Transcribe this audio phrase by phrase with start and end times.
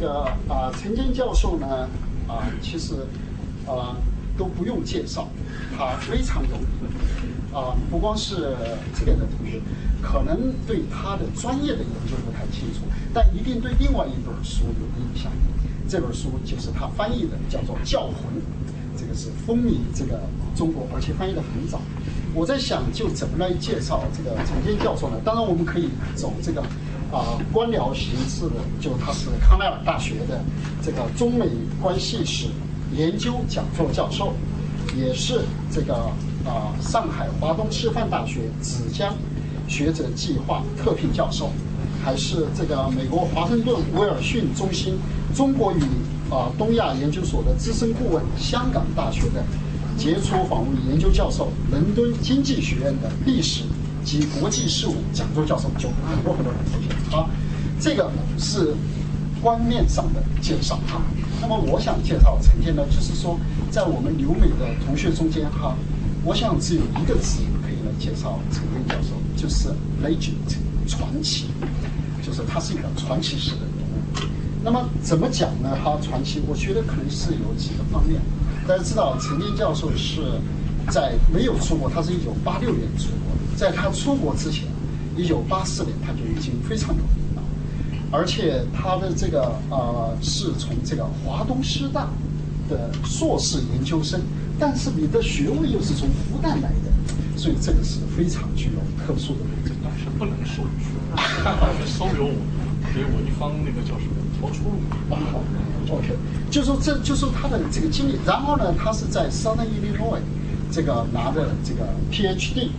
[0.00, 1.86] 这个啊，陈坚教授呢
[2.26, 2.94] 啊，其实
[3.66, 3.94] 啊
[4.38, 5.28] 都不用介绍，
[5.76, 6.66] 他非常有名
[7.52, 8.56] 啊，不光是
[8.98, 9.60] 这边的同学，
[10.00, 15.30] 可能对他的专业的研究不太清楚，但一定对另外一本书有印象。
[15.86, 18.14] 这本书就是他翻译的，叫做《教魂》，
[18.96, 20.18] 这个是风靡这个
[20.56, 21.78] 中国，而且翻译的很早。
[22.32, 25.16] 我在想，就怎么来介绍这个陈坚教授呢？
[25.22, 26.62] 当然，我们可以走这个
[27.12, 30.42] 啊官僚形式的，就他是康奈尔大学的
[30.82, 31.46] 这个中美
[31.80, 32.46] 关系史
[32.96, 34.32] 研究讲座教授，
[34.96, 35.94] 也是这个
[36.44, 39.14] 啊上海华东师范大学芷江
[39.68, 41.50] 学者计划特聘教授，
[42.04, 44.98] 还是这个美国华盛顿威尔逊中心
[45.34, 45.80] 中国与
[46.30, 49.44] 啊东亚研究所的资深顾问，香港大学的。
[49.98, 53.64] 杰出访问研究教授，伦敦经济学院的历史
[54.04, 57.18] 及国际事务讲座教授，就很多很多人出现。
[57.18, 57.28] 啊，
[57.80, 58.74] 这个是
[59.42, 61.00] 观面上的介绍哈。
[61.40, 63.38] 那么我想介绍陈天呢，就是说
[63.70, 65.74] 在我们留美的同学中间哈，
[66.24, 69.68] 我想只有一个词可以来介绍陈天教授，就是
[70.04, 71.46] legend 传奇，
[72.22, 74.28] 就是他是一个传奇式的人物。
[74.62, 75.70] 那么怎么讲呢？
[75.82, 78.20] 哈，传奇，我觉得可能是有几个方面。
[78.68, 80.20] 大家知道，陈天教授是
[80.90, 83.32] 在没有出国，他是一九八六年出国。
[83.60, 84.64] 在他出国之前，
[85.18, 87.42] 一九八四年他就已经非常有名了，
[88.10, 92.08] 而且他的这个呃是从这个华东师大
[92.70, 94.18] 的硕士研究生，
[94.58, 99.76] 但是你的学位又是从复旦来的，所以这个是非常具有特殊的背景。
[99.84, 100.96] 但是不能收学，
[101.44, 102.32] 大学 收留我，
[102.94, 104.80] 给我一方那个叫什么逃出路。
[105.92, 106.16] OK，
[106.50, 110.20] 就说这就说他的这个经历，然后呢，他是在 Southern Illinois
[110.72, 112.70] 这个拿的这个 PhD，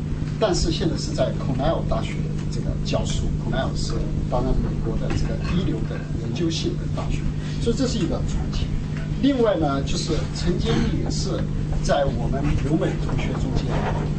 [0.41, 2.15] 但是现在是在 Cornell 大学
[2.51, 3.93] 这个教书，Cornell 是
[4.27, 7.19] 当然美国的这个一流的研究性的大学，
[7.61, 8.65] 所以这是一个传奇。
[9.21, 11.29] 另外呢，就是陈坚也是
[11.83, 13.67] 在我们留美同学中间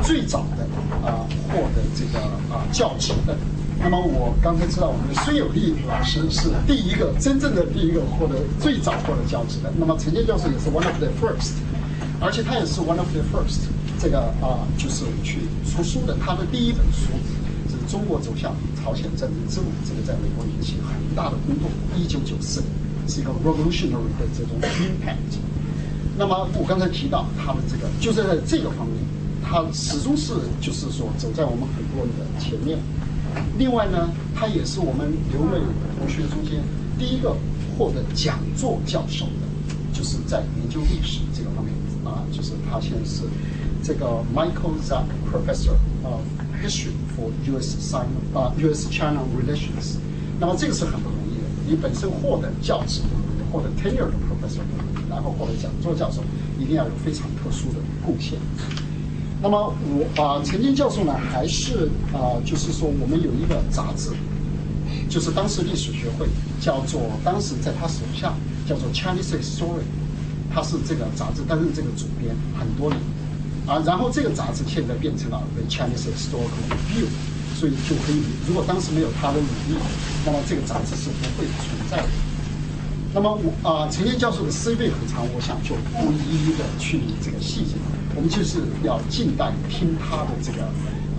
[0.04, 0.62] 最早的
[1.04, 2.20] 啊获得这个
[2.54, 3.36] 啊教职的。
[3.80, 9.72] 那么我刚才知道，我们的孙有利老师是第一个真正的第一个获得最早获得教职的。
[9.76, 11.58] 那么陈坚教授也是 one of the first，
[12.20, 13.66] 而且他也是 one of the first，
[14.02, 16.16] 这个啊就是去出书的。
[16.20, 17.06] 他的第一本书
[17.70, 18.52] 是中国走向
[18.82, 21.70] 朝鲜战争之路，这个在美国引起很大的轰动。
[21.96, 22.70] 一九九四年
[23.06, 25.38] 是一个 revolutionary 的这种 impact。
[26.18, 28.98] 那么我刚才提到他的这个，就是在这个方面，
[29.40, 32.80] 他始终是就是说走在我们很多人的前面。
[33.56, 35.58] 另外呢，他也是我们留美
[35.96, 36.60] 同学中间
[36.98, 37.36] 第一个
[37.78, 39.46] 获得讲座教授的，
[39.92, 41.72] 就是在研究历史这个方面
[42.04, 43.22] 啊，就是他现在是
[43.82, 46.20] 这个 Michael Zack Professor of
[46.62, 47.76] History for U.S.
[47.80, 48.88] China 啊 U.S.
[48.88, 49.96] China Relations。
[50.38, 53.00] 那么这个是很不容易的，你本身获得教职，
[53.50, 54.60] 获得 tenure 的 professor，
[55.10, 56.22] 然后获得讲座教授，
[56.58, 58.38] 一定要有非常特殊的贡献。
[59.42, 64.10] 那么我啊，陈坚教授呢，还是啊，就是说我们有一个杂志，
[65.08, 66.26] 就是当时历史学会
[66.60, 68.32] 叫做，当时在他手下
[68.68, 69.82] 叫做 Chinese History，
[70.52, 73.00] 他是这个杂志担任这个主编很多年，
[73.66, 77.06] 啊，然后这个杂志现在变成了 The Chinese Historical Review，
[77.54, 79.78] 所以就可以，如果当时没有他的努力，
[80.26, 82.08] 那么这个杂志是不会存在的。
[83.14, 87.76] 那么我啊，陈燕教授的 CV 很长，我想就不一一的去这个细节。
[88.16, 90.64] 我们就是要静待听他的这个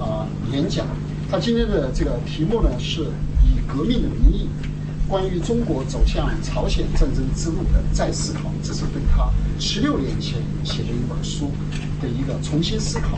[0.03, 0.85] 啊演讲。
[1.29, 3.03] 他今天的这个题目呢，是
[3.45, 4.49] 以革命的名义，
[5.07, 8.51] 关于中国走向朝鲜战争之路的再思考。
[8.61, 9.29] 这是对他
[9.63, 11.49] 十六年前写的一本书
[12.01, 13.17] 的一个重新思考。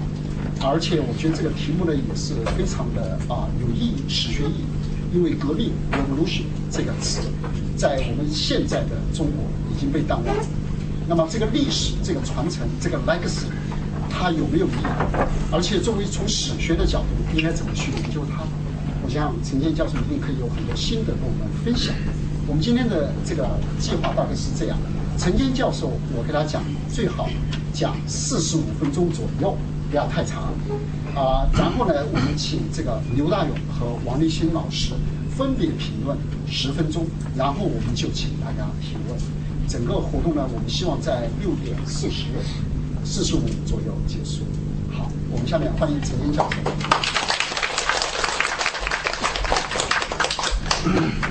[0.61, 4.65] 而且我觉得这个题目呢，也是非常的啊有意义，史学意义。
[5.11, 7.21] 因为革命 （revolution） 这个词，
[7.75, 9.43] 在我们现在的中国
[9.75, 10.35] 已经被淡忘。
[11.09, 13.49] 那么这个历史、这个传承、这个 legacy。
[14.07, 14.85] 它有没有意义？
[15.51, 18.43] 而且作为从史学的角度，应该怎么去研究它？
[19.03, 21.93] 我想陈建教授一定可以有很多新的跟我们分享。
[22.47, 24.87] 我们今天的这个计划大概是这样的：
[25.17, 26.63] 陈坚教授，我给他讲，
[26.93, 27.29] 最好
[27.73, 29.57] 讲四十五分钟左右，
[29.89, 30.53] 不要太长。
[31.15, 34.93] 啊，然后呢，我们请这个刘大勇和王立新老师
[35.35, 36.17] 分别评论
[36.47, 39.17] 十分钟，然后我们就请大家提问。
[39.67, 42.25] 整个活动呢，我们希望在六点四十。
[43.03, 44.41] 四十五左右结束。
[44.91, 46.57] 好，我们下面欢迎陈坚教授。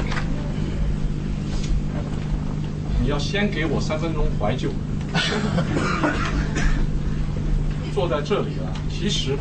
[3.05, 4.71] 你要先给我三分钟怀旧。
[7.93, 9.37] 坐在这里啊，其实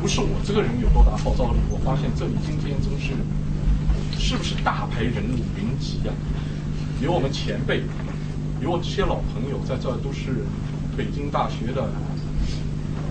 [0.00, 1.58] 不是我这个人有多大号召力。
[1.68, 3.12] 我发现这里今天真是，
[4.18, 6.14] 是不是大牌人物云集啊？
[7.02, 7.82] 有我们前辈，
[8.62, 10.46] 有我这些老朋友在这儿，都是
[10.96, 11.90] 北京大学的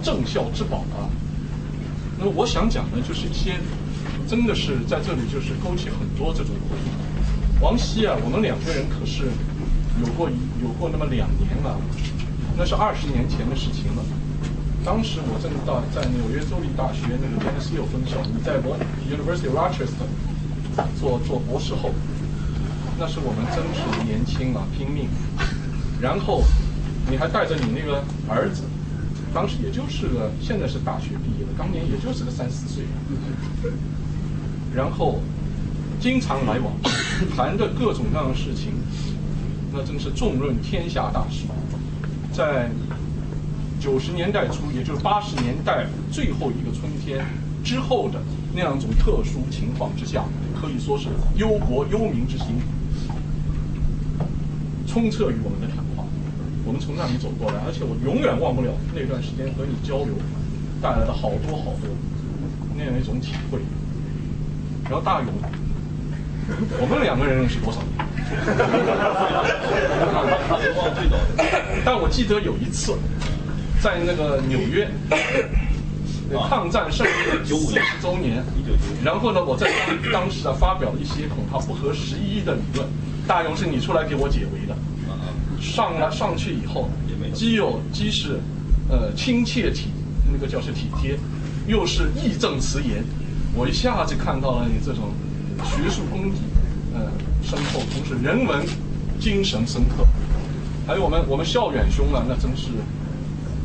[0.01, 1.05] 镇校之宝啊。
[2.19, 3.53] 那我想讲的，就是一些
[4.27, 6.89] 真的是在这里就是勾起很多这种回忆。
[7.61, 9.25] 王希啊，我们两个人可是
[10.01, 10.29] 有过
[10.61, 11.79] 有过那么两年了，
[12.57, 14.03] 那是二十年前的事情了。
[14.83, 18.57] 当时我正到在纽约州立大学那个 Tennessee 分校，你在
[19.05, 20.09] University of Rochester
[20.99, 21.91] 做做博士后，
[22.97, 25.07] 那是我们真是年轻啊，拼命。
[26.01, 26.43] 然后
[27.09, 28.63] 你还带着你那个儿子，
[29.31, 32.83] 当时也就是个现在是大学毕业了，当年也就是个三四岁。
[34.73, 35.19] 然后
[35.99, 36.73] 经常来往，
[37.37, 38.73] 谈的各种各样的事情，
[39.71, 41.45] 那真是重论天下大事，
[42.31, 42.69] 在。
[43.81, 47.25] 九十年代初，也就是八十年代最后一个春天
[47.63, 48.21] 之后的
[48.53, 50.23] 那样一种特殊情况之下，
[50.53, 52.61] 可以说是忧国忧民之心
[54.85, 56.05] 充斥于我们的谈话。
[56.63, 60.13] 我们从那里走过来，而且我永远忘不了那段时间和你交流
[60.79, 61.89] 带来的好多好多
[62.77, 63.57] 那样一种体会。
[64.83, 65.33] 然后大勇，
[66.79, 68.10] 我们两个人认识多少年？
[71.85, 72.97] 但我记得有一次。
[73.81, 74.87] 在那个纽约，
[76.47, 77.09] 抗战胜利
[77.43, 78.43] 九五周年，
[79.03, 79.71] 然后呢，我在
[80.13, 82.87] 当时啊发表了一些恐怕不合时宜的理论，
[83.27, 84.77] 大勇是你出来给我解围的，
[85.59, 86.91] 上来上去以后，
[87.33, 88.39] 既有既是
[88.87, 89.87] 呃亲切体，
[90.31, 91.17] 那个叫是体贴，
[91.65, 93.03] 又是义正辞严，
[93.55, 95.11] 我一下子看到了你这种
[95.63, 96.37] 学术功底
[96.93, 97.11] 呃
[97.41, 98.65] 深厚，同时人文
[99.19, 100.05] 精神深刻，
[100.87, 102.69] 还有我们我们校远兄呢，那真是。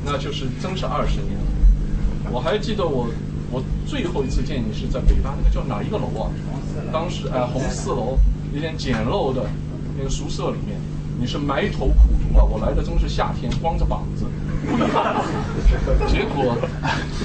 [0.08, 2.31] 那就是真是二十年了。
[2.31, 3.08] 我还记得我，
[3.50, 6.31] 我最后一次见你是在北大那个叫哪一个楼啊？
[6.93, 8.17] 当时哎，红四楼
[8.55, 9.43] 一间简陋的
[9.99, 10.79] 那个宿舍里面，
[11.19, 12.44] 你是埋头苦读啊。
[12.44, 14.26] 我来的真是夏天，光着膀子，
[16.06, 16.56] 结果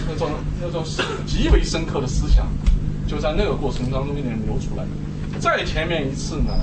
[0.09, 0.83] 那种那种
[1.27, 2.47] 极为深刻的思想，
[3.05, 4.83] 就在那个过程当中一点流出来。
[5.41, 6.53] 再前面一次呢，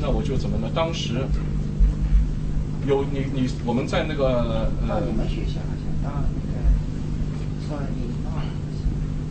[0.00, 0.70] 那我就怎么呢？
[0.72, 1.26] 当时。
[2.86, 5.02] 有你你我们在那个呃，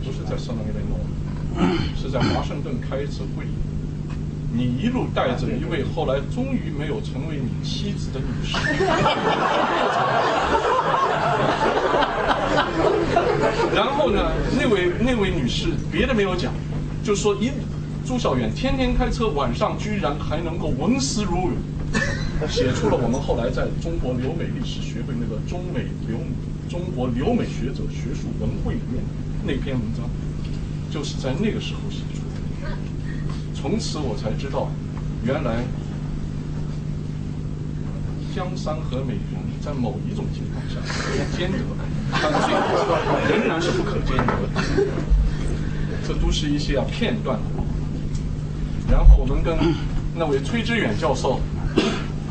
[0.04, 1.00] 不是在圣那边弄，
[1.96, 3.48] 是在华盛顿开一次会议。
[4.52, 8.56] 你一路带着一位后来终于没有成为你妻子的女士，
[13.74, 16.52] 然后呢，那位那位女士别的没有讲，
[17.02, 17.50] 就说一
[18.06, 21.52] 朱小远天天开车，晚上居然还能够文思如涌。
[22.48, 26.16] 写出了我们后来在中国留美历史学会那个中美留
[26.70, 29.02] 中国留美学者学术文会里面
[29.44, 30.08] 那篇文章，
[30.90, 32.22] 就是在那个时候写出
[32.64, 32.70] 的。
[33.54, 34.70] 从此我才知道，
[35.24, 35.64] 原来
[38.34, 41.58] 江山和美人在某一种情况下可以兼得，
[42.12, 44.32] 但最后仍然是不可兼得。
[46.06, 47.38] 这都是一些啊片段。
[48.90, 49.56] 然后我们跟
[50.14, 51.40] 那位崔之远教授。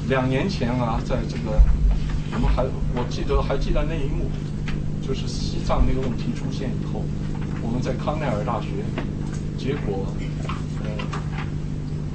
[0.10, 1.62] 两年前啊，在这个
[2.34, 2.64] 我们还
[2.96, 4.26] 我记得还记得那一幕，
[5.06, 7.06] 就是西藏那个问题出现以后，
[7.62, 8.68] 我们在康奈尔大学，
[9.56, 10.08] 结果
[10.84, 10.90] 呃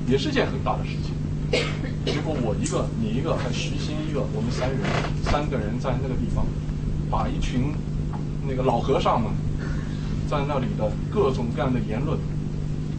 [0.08, 1.14] 也是件很大的事情。
[2.04, 4.80] 结果我一个，你一个，还徐新一个，我们三人
[5.22, 6.44] 三个人在那个地方，
[7.08, 7.72] 把一群
[8.44, 9.30] 那个老和尚们
[10.28, 12.18] 在那里的各种各样的言论，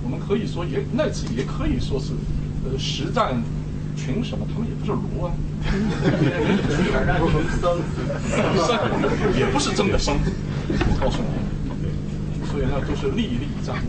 [0.06, 2.14] 我们可以说也那次也可以说是
[2.64, 3.42] 呃实战。
[3.98, 4.46] 群什么？
[4.52, 5.32] 他们也不是罗啊，
[9.40, 10.14] 也不是真的生。
[10.68, 13.88] 我告诉你，所以呢都是历历在目。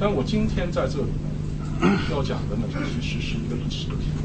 [0.00, 1.12] 但我今天在这里
[2.10, 2.64] 要讲的呢，
[3.02, 4.24] 其实是一个历史的题目。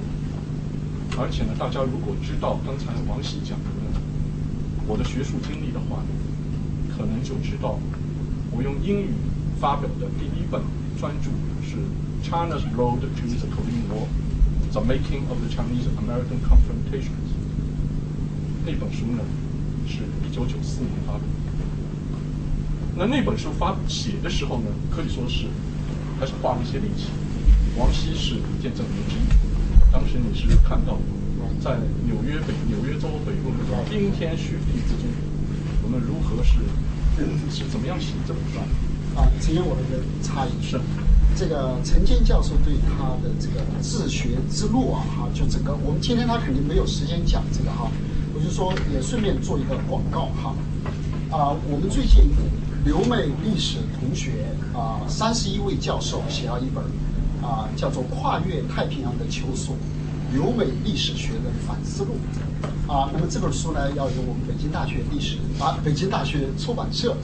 [1.21, 3.65] 而且呢，大家如果知道刚才王希讲的
[4.87, 6.01] 我的学术经历的话，
[6.95, 7.77] 可能就知道
[8.51, 9.09] 我用英语
[9.59, 10.61] 发表的第一本
[10.99, 11.29] 专著
[11.67, 11.77] 是。
[12.23, 14.07] China's Road to the Korean War:
[14.73, 17.29] The Making of the Chinese-American Confrontations。
[18.65, 19.23] 那本书呢，
[19.87, 21.23] 是一九九四年发表。
[22.97, 25.45] 那那本书发写的时候呢，可以说是
[26.19, 27.11] 还是花了一些力气。
[27.77, 29.89] 王希是见证人之一。
[29.89, 30.97] 当时你是看到，
[31.61, 35.07] 在纽约北纽约州北部的冰天雪地之中，
[35.83, 36.57] 我们如何是
[37.49, 38.59] 是怎么样写这本书？
[39.17, 40.79] 啊，只有我的一个差异是。
[41.35, 47.91] 这个陈坚教授对他的这个自学之路啊，哈，就整个我们今天他肯定没有时间讲这个哈，
[48.33, 50.55] 我就说也顺便做一个广告哈，
[51.29, 52.31] 啊，我们最近
[52.85, 56.83] 留美历史同学啊，三十一位教授写了一本
[57.47, 59.75] 啊，叫做《跨越太平洋的求索：
[60.33, 62.15] 留美历史学的反思录》
[62.91, 63.11] 啊。
[63.13, 67.15] 那么这本书呢，要由我们北京大学历史啊，北京大学出版社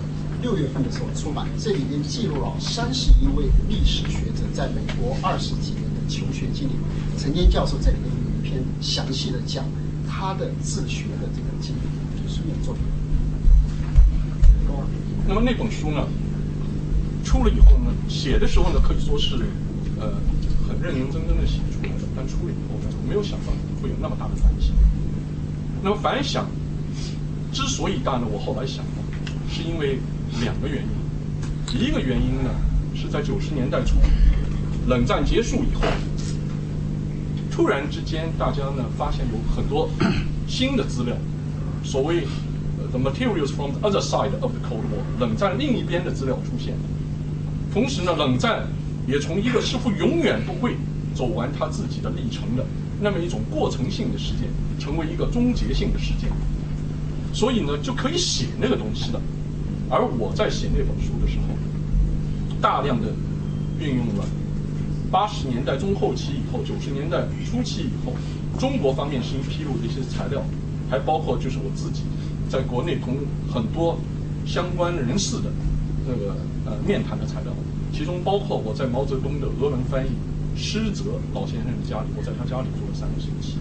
[0.44, 1.48] 六月份的时候出版。
[1.58, 6.74] 这里面记录了三十一位历史学者在美国二十几年的求学经历。
[7.18, 9.64] 陈坚教授这里面有一篇详细的讲
[10.06, 12.84] 他的自学的这个经历，就书面作品。
[15.26, 16.06] 那么那本书呢，
[17.24, 19.38] 出了以后呢，写的时候呢，可以说是，
[19.98, 20.12] 呃，
[20.68, 22.04] 很认认真真的写出来的。
[22.14, 24.76] 但出了以后呢，没有想到会有那么大的反响。
[25.82, 26.46] 那么反响
[27.54, 29.02] 之所以大呢，我后来想呢，
[29.50, 29.98] 是因为
[30.42, 31.80] 两个原因。
[31.80, 32.50] 一个原因呢，
[32.96, 33.98] 是在九十年代初，
[34.88, 35.82] 冷战结束以后，
[37.52, 39.90] 突然之间大家呢发现有很多
[40.48, 41.16] 新的资料，
[41.84, 42.28] 所谓。
[42.92, 46.76] The materials from the other side of the Cold War，冷战另一边的资料出现。
[47.74, 48.68] 同时呢，冷战
[49.08, 50.76] 也从一个似乎永远不会
[51.16, 52.64] 走完它自己的历程的
[53.02, 54.48] 那么一种过程性的事件，
[54.78, 56.30] 成为一个终结性的事件。
[57.34, 59.20] 所以呢，就可以写那个东西了。
[59.90, 61.56] 而我在写那本书的时候，
[62.62, 63.08] 大量的
[63.80, 64.26] 运用了
[65.12, 68.14] 八十年代中后期以后、九十年代初期以后
[68.60, 70.42] 中国方面新披露的一些材料，
[70.90, 72.02] 还包括就是我自己。
[72.50, 73.18] 在国内同
[73.52, 73.98] 很多
[74.46, 75.52] 相关人士的
[76.08, 76.36] 那个
[76.66, 77.52] 呃面谈的材料，
[77.92, 80.10] 其中包括我在毛泽东的俄文翻译
[80.56, 83.58] 施泽老先生的家里，我在他家里住了三个星期，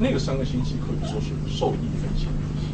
[0.00, 2.28] 那个三个星期可以说是受益匪浅，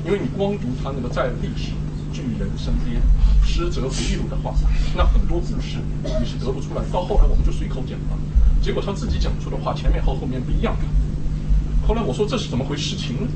[0.07, 1.73] 因为你光读他那个在历史
[2.13, 3.01] 巨人身边
[3.45, 4.55] 施泽回忆录的话，
[4.95, 6.83] 那很多故事你是得不出来。
[6.93, 8.19] 到后来我们就随口讲了，
[8.61, 10.77] 结果他自己讲出的话前面和后面不一样。
[11.87, 13.29] 后来我说这是怎么回事情呢？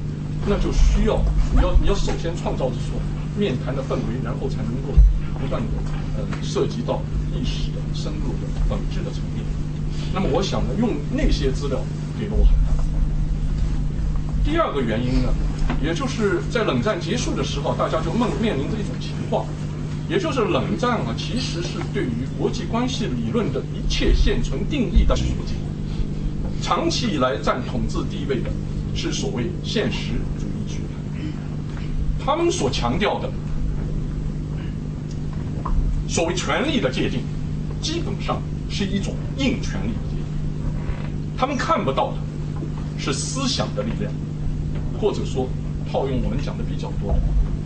[0.49, 1.21] 那就需要
[1.55, 3.01] 你要你要首先创造这种
[3.37, 4.95] 面谈的氛围，然后才能够
[5.41, 5.69] 不断的
[6.19, 7.03] 呃涉及到
[7.35, 9.45] 历史的深入的本质的层面。
[10.15, 11.81] 那么我想呢，用那些资料
[12.21, 12.85] 给了我很大。
[14.45, 15.35] 第二个原因呢，
[15.83, 19.47] 也就是在冷战结束的时候，大家就面面临着一种情况，
[20.09, 25.55] 也就是冷战啊，其实是对于国际关系理论的一切现存定义的书籍，
[26.63, 28.51] 长期以来占统治地位的。
[28.99, 33.31] 是所谓现实主义学派，他们所强调的
[36.09, 37.21] 所谓权力的界定，
[37.83, 39.91] 基本上是一种硬权力。
[41.37, 42.17] 他们看不到的
[42.99, 44.11] 是思想的力量，
[45.01, 45.49] 或者说
[45.91, 47.21] 套用我们讲的比较多的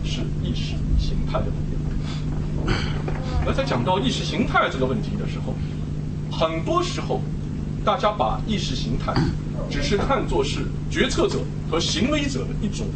[0.05, 2.77] 是意识形态的力量。
[3.47, 5.55] 而在讲到意识形态这个问题的时候，
[6.31, 7.21] 很多时候
[7.85, 9.15] 大家把意识形态。
[9.69, 11.39] 只是看作是决策者
[11.71, 12.89] 和行为者的一种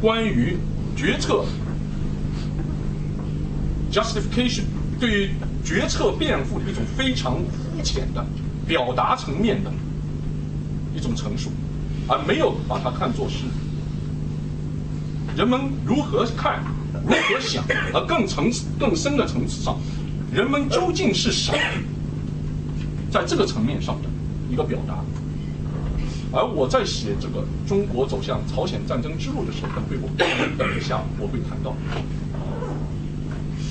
[0.00, 0.56] 关于
[0.94, 1.44] 决策
[3.90, 4.62] justification
[5.00, 5.30] 对于
[5.64, 8.24] 决策辩护的一种非常肤浅的
[8.68, 9.72] 表达层面的
[10.94, 11.50] 一种陈述，
[12.10, 13.44] 而没有把它看作是
[15.36, 16.60] 人们如何看、
[17.06, 17.64] 如何想，
[17.94, 19.78] 而更层次、更深的层次上，
[20.34, 21.56] 人们究竟是谁，
[23.12, 24.08] 在这个层面上的
[24.50, 24.98] 一个表达。
[26.32, 30.08] 而我在写这个中国走向朝鲜战争之路的时候，等会我
[30.58, 31.76] 等一下我会谈到。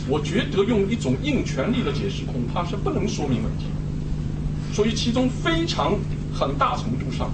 [0.08, 3.65] 我觉得用一种硬权力的解释恐怕是不能说明问题，
[4.74, 5.93] 所以其中非常
[6.34, 7.29] 很大程度上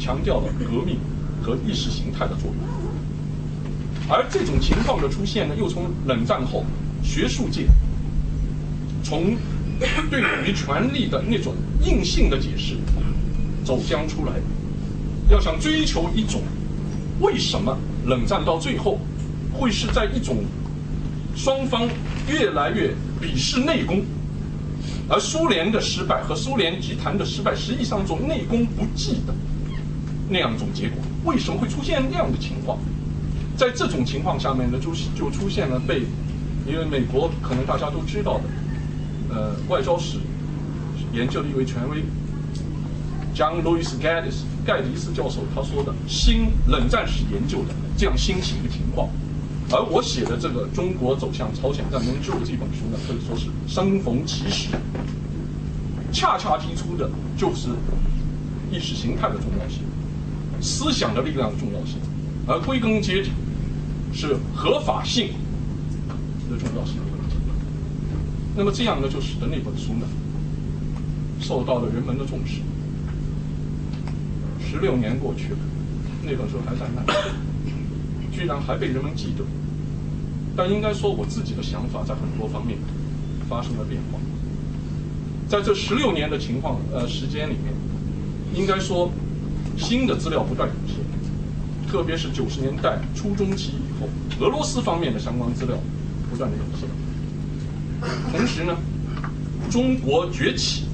[0.00, 0.96] 强调了革命
[1.42, 2.54] 和意识形态的作用。
[4.08, 6.64] 而这种情况的出现呢，又从冷战后
[7.02, 7.66] 学术界
[9.04, 9.36] 从
[10.10, 11.54] 对于权力的那种
[11.84, 12.76] 硬性的解释
[13.64, 14.32] 走向出来。
[15.30, 16.42] 要想追求一种
[17.20, 18.98] 为什么冷战到最后
[19.52, 20.38] 会是在一种
[21.36, 21.88] 双方
[22.28, 22.92] 越来越
[23.22, 24.02] 鄙视内功，
[25.08, 29.32] 而苏联的失败和苏联集团的失败实际上做内功不济的
[30.30, 32.78] 那样一种结果，为什么会出现那样的情况？
[33.56, 36.02] 在这种情况下面呢，就就出现了被
[36.66, 38.44] 因为美国可能大家都知道的，
[39.34, 40.18] 呃，外交史
[41.12, 42.02] 研究的一位权威。
[43.34, 49.08] John Louis Gaddis 盖迪斯教授他说的新冷战史研究的这样新型的情况，
[49.70, 54.68] 而我写的这个《中国走向朝鲜战争之路》这本书呢，可以说是生逢其时，
[56.12, 57.68] 恰恰提出的就是
[58.70, 59.82] 意识形态的重要性、
[60.60, 61.98] 思想的力量的重要性，
[62.46, 63.30] 而归根结底
[64.12, 65.30] 是合法性
[66.50, 66.96] 的重要性。
[68.56, 70.06] 那么这样呢，就使得那本书呢
[71.40, 72.60] 受到了人们的重视。
[74.60, 75.58] 十六年过去了，
[76.24, 77.02] 那本书还在那，
[78.30, 79.44] 居然还被人们记得。
[80.56, 82.76] 但应该说，我自己的想法在很多方面
[83.48, 84.18] 发生了变化。
[85.48, 87.72] 在这十六年的情况呃时间里面，
[88.54, 89.10] 应该说
[89.80, 90.96] 新的资料不断涌现，
[91.90, 94.08] 特别是九十年代初中期以后，
[94.44, 95.76] 俄罗斯方面的相关资料
[96.30, 96.88] 不断的涌现。
[98.30, 98.76] 同时呢，
[99.70, 100.84] 中国崛起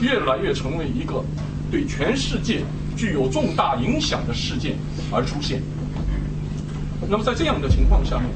[0.00, 1.24] 越来越成为一个
[1.70, 2.62] 对全世界
[2.96, 4.76] 具有重大影响的事件
[5.10, 5.62] 而出现。
[7.08, 8.28] 那么在这样的情况下面，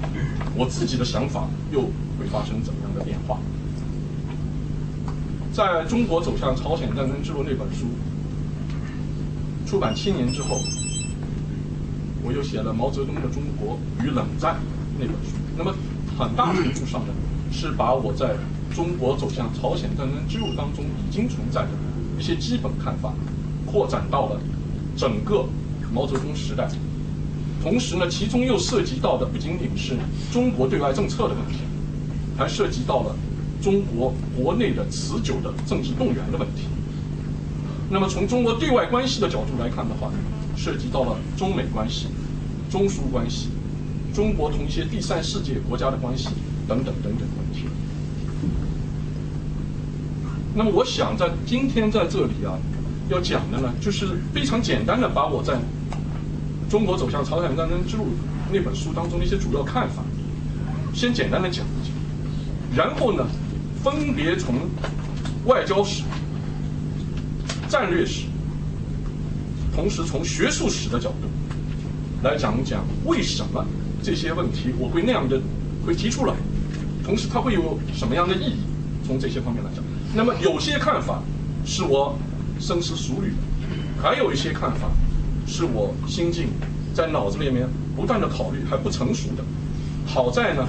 [0.54, 3.38] 我自己的想法又会发生怎么样的变化？
[5.52, 7.86] 在中国走向朝鲜战争之路那本书
[9.68, 10.58] 出版七年之后，
[12.22, 14.54] 我又写了毛泽东的《中国与冷战》
[14.98, 15.36] 那本书。
[15.58, 15.74] 那么
[16.18, 17.12] 很大程度上呢，
[17.52, 18.34] 是把我在
[18.74, 21.68] 中国走向朝鲜战争之路当中已经存在的
[22.18, 23.12] 一些基本看法，
[23.66, 24.40] 扩展到了
[24.96, 25.44] 整个
[25.92, 26.66] 毛泽东时代。
[27.62, 29.98] 同时呢，其中又涉及到的不仅仅是
[30.32, 31.58] 中国对外政策的问题，
[32.38, 33.14] 还涉及到了
[33.60, 36.62] 中国国内的持久的政治动员的问题。
[37.90, 40.10] 那么从中国对外关系的角度来看的话，
[40.56, 42.08] 涉及到了中美关系、
[42.70, 43.48] 中苏关系、
[44.14, 46.28] 中国同一些第三世界国家的关系
[46.66, 47.66] 等等等等问题。
[50.54, 52.58] 那么我想在今天在这里啊，
[53.08, 55.58] 要讲的呢，就是非常简单的把我在。
[56.68, 58.08] 中国走向朝鲜战争之路
[58.52, 60.02] 那本书当中的一些主要看法，
[60.92, 63.26] 先简单的讲一讲，然后呢，
[63.82, 64.54] 分别从
[65.46, 66.02] 外交史、
[67.68, 68.24] 战略史，
[69.74, 71.28] 同时从学术史的角度
[72.22, 73.64] 来讲讲为什么
[74.02, 75.40] 这些问题我会那样的
[75.86, 76.34] 会提出来，
[77.04, 78.56] 同时它会有什么样的意义？
[79.06, 79.84] 从这些方面来讲，
[80.14, 81.22] 那么有些看法
[81.64, 82.18] 是我
[82.58, 84.88] 深思熟虑的，还有一些看法。
[85.50, 86.48] 是我心境
[86.92, 89.42] 在脑子里面不断的考虑还不成熟的，
[90.04, 90.68] 好在呢，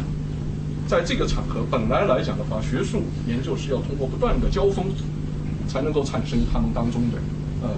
[0.88, 4.86] 在这个场合本来来讲的话，学术研究是要通过不断的交锋，
[5.69, 7.17] 才能够产生他们当中的，
[7.61, 7.69] 呃，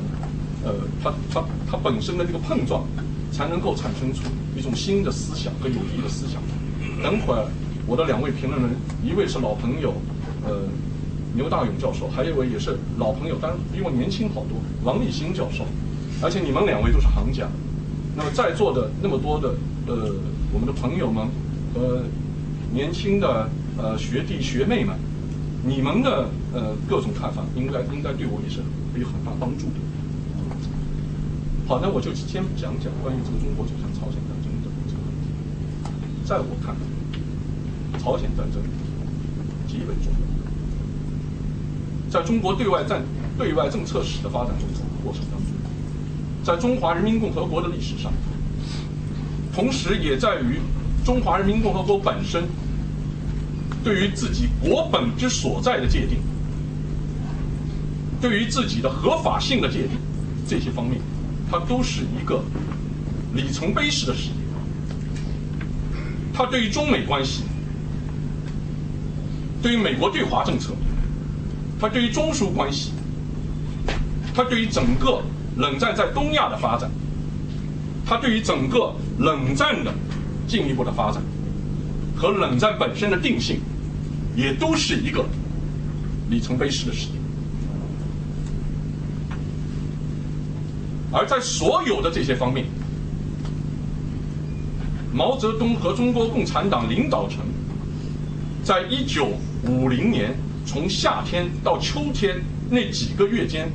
[0.63, 2.85] 呃，它它它本身的这个碰撞，
[3.31, 4.23] 才能够产生出
[4.55, 6.41] 一种新的思想和有益的思想。
[7.03, 7.45] 等会儿
[7.85, 8.71] 我的两位评论人，
[9.03, 9.93] 一位是老朋友，
[10.47, 10.61] 呃，
[11.35, 15.65] 牛大勇教授，还有一位也是老朋友，但比我年轻好多，王立新教授。
[16.23, 17.49] 而且你们两位都是行家，
[18.15, 19.55] 那么在座的那么多的
[19.87, 20.13] 呃
[20.53, 21.27] 我们的朋友们
[21.73, 22.03] 和
[22.71, 24.95] 年轻的呃学弟学妹们，
[25.63, 28.61] 你们的呃各种看法应该应该对我也是
[28.99, 29.73] 有很大帮助的。
[31.67, 35.29] 好，那我就先讲讲关于这个中国走向朝鲜战争的这个问题。
[36.25, 38.61] 在我看来，朝鲜战争
[39.67, 40.19] 极为重要，
[42.09, 43.03] 在中国对外战
[43.37, 44.67] 对外政策史的发展中
[45.03, 45.47] 过程当中。
[46.43, 48.11] 在中华人民共和国的历史上，
[49.53, 50.59] 同时也在于
[51.05, 52.43] 中华人民共和国本身
[53.83, 56.17] 对于自己国本之所在的界定，
[58.21, 59.91] 对于自己的合法性的界定
[60.47, 61.01] 这些方面，
[61.49, 62.43] 它都是一个
[63.33, 64.35] 里程碑式的事业。
[66.33, 67.43] 它对于中美关系，
[69.61, 70.73] 对于美国对华政策，
[71.79, 72.91] 它对于中苏关系，
[74.33, 75.21] 它对于整个。
[75.57, 76.89] 冷战在东亚的发展，
[78.05, 79.93] 它对于整个冷战的
[80.47, 81.21] 进一步的发展
[82.15, 83.59] 和冷战本身的定性，
[84.35, 85.25] 也都是一个
[86.29, 87.15] 里程碑式的事件。
[91.11, 92.65] 而在所有的这些方面，
[95.13, 97.39] 毛泽东和中国共产党领导层，
[98.63, 99.27] 在一九
[99.67, 100.33] 五零年
[100.65, 103.69] 从夏天到秋天那几个月间，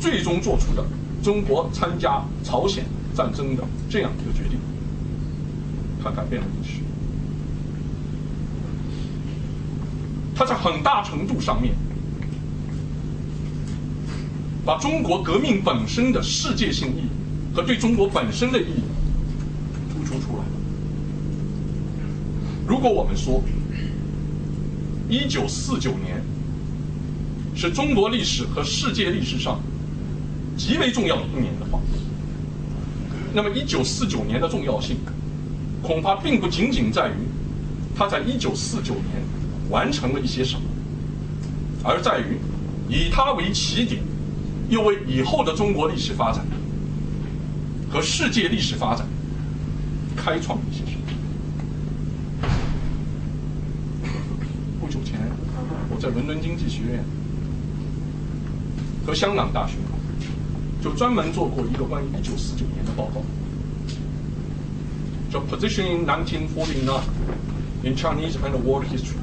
[0.00, 0.82] 最终做出的。
[1.22, 4.58] 中国参加朝鲜战争的这样一个决定，
[6.02, 6.87] 它改变了历史。
[10.38, 11.74] 它在很大程度上面
[14.64, 17.08] 把中国革命本身的世界性意义
[17.52, 18.82] 和对中国本身的意义
[19.92, 20.44] 突出出来了。
[22.68, 23.42] 如果我们说
[25.08, 26.22] 一九四九年
[27.56, 29.58] 是中国历史和世界历史上，
[30.56, 31.80] 极为重要的一年的话，
[33.34, 34.98] 那么一九四九年的重要性，
[35.82, 37.14] 恐怕并不仅仅在于
[37.96, 39.20] 他在一九四九年
[39.70, 40.62] 完成了一些什么，
[41.82, 42.38] 而在于
[42.88, 44.02] 以它为起点，
[44.68, 46.46] 又为以后的中国历史发展
[47.90, 49.06] 和世界历史发展
[50.16, 51.02] 开创了一些什么。
[54.80, 55.18] 不久前，
[55.90, 57.04] 我在伦敦经济学院
[59.06, 59.74] 和香港大学。
[60.80, 63.20] 就专门做过一个关于一九四九年的报告，
[65.28, 67.00] 叫《“Positioning 1949
[67.82, 69.16] in Chinese and World History》。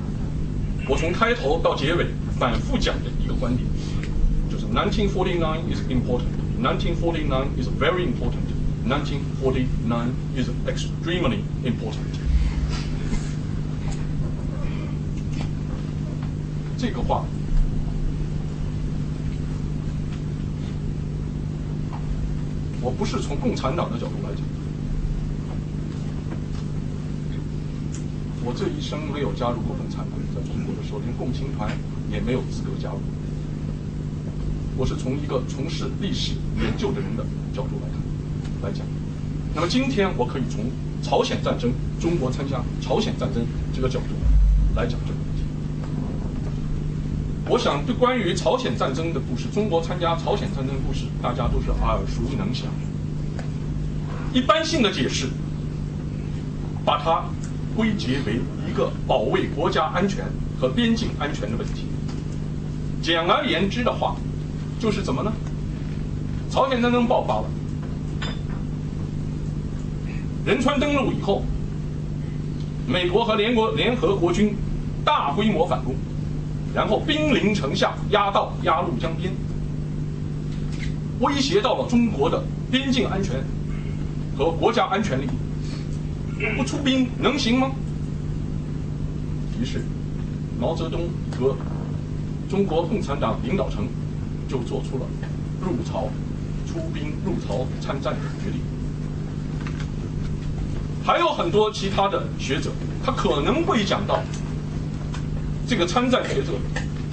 [0.88, 2.06] 我从开头到结尾
[2.38, 3.67] 反复讲的一个观点，
[4.52, 6.30] 就是1949 is important,
[6.62, 8.45] 1949 is very important,
[8.86, 12.19] 1949 is extremely important。
[16.78, 17.26] 这个话，
[22.80, 24.55] 我不是从共产党的角度来讲。
[28.46, 31.76] 我这一生没有加入过共产党，在中国的时候连共青团
[32.12, 33.00] 也没有资格加入。
[34.78, 37.98] 我是从一个从事历史研究的人的角度来看
[38.62, 38.86] 来讲。
[39.56, 40.70] 那么今天我可以从
[41.02, 44.14] 朝鲜战争、中国参加朝鲜战争这个角度
[44.76, 45.42] 来讲这个问题。
[47.50, 52.68] 我想对关于朝鲜战争的故事，中国参加朝鲜战争故事，大家都是耳熟能详。
[54.34, 55.30] 一般性的解释，
[56.86, 57.26] 把它。
[57.76, 60.26] 归结为一个保卫国家安全
[60.60, 61.86] 和边境安全的问题。
[63.02, 64.16] 简而言之的话，
[64.80, 65.32] 就是怎么呢？
[66.50, 67.46] 朝鲜战争爆发了，
[70.46, 71.44] 仁川登陆以后，
[72.88, 74.56] 美国和联国联合国军
[75.04, 75.96] 大规模反攻，
[76.74, 79.34] 然后兵临城下，压到鸭绿江边，
[81.20, 83.44] 威胁到了中国的边境安全
[84.38, 85.45] 和国家安全利益。
[86.58, 87.71] 不出兵能行吗？
[89.60, 89.82] 于是，
[90.60, 91.56] 毛泽东和
[92.50, 93.88] 中国共产党领导层
[94.48, 95.06] 就做出了
[95.62, 96.10] 入朝、
[96.67, 98.60] 出兵入朝参战的决定。
[101.06, 102.71] 还有很多其他的学者，
[103.04, 104.21] 他可能会讲到
[105.67, 106.52] 这个参战学者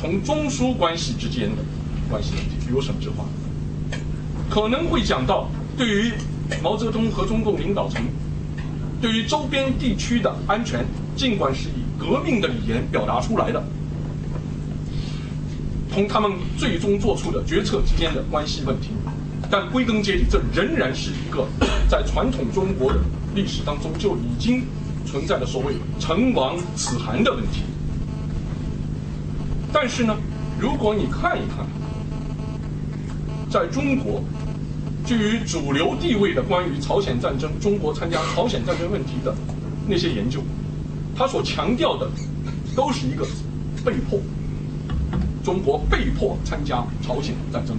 [0.00, 1.62] 同中苏关系之间的
[2.10, 3.24] 关系问题，比如沈志华，
[4.50, 6.12] 可能会讲到对于
[6.62, 8.02] 毛泽东和中共领导层。
[9.02, 10.86] 对于周边地区的安全，
[11.16, 13.60] 尽管是以革命的语言表达出来的，
[15.90, 18.90] 同他们最终做出的决策之间的关系问题，
[19.50, 21.48] 但归根结底，这仍然是一个
[21.88, 23.00] 在传统中国的
[23.34, 24.62] 历史当中就已经
[25.04, 27.62] 存在的所谓“成王此韩”的问题。
[29.72, 30.16] 但是呢，
[30.60, 31.66] 如果你看一看，
[33.50, 34.22] 在中国。
[35.04, 39.34] 居于主流地位的关于朝鲜战争、中国参加朝鲜战争问题的
[39.88, 40.40] 那些研究，
[41.16, 42.08] 他所强调的
[42.76, 43.26] 都是一个
[43.84, 44.20] 被迫，
[45.44, 47.76] 中国被迫参加朝鲜战争。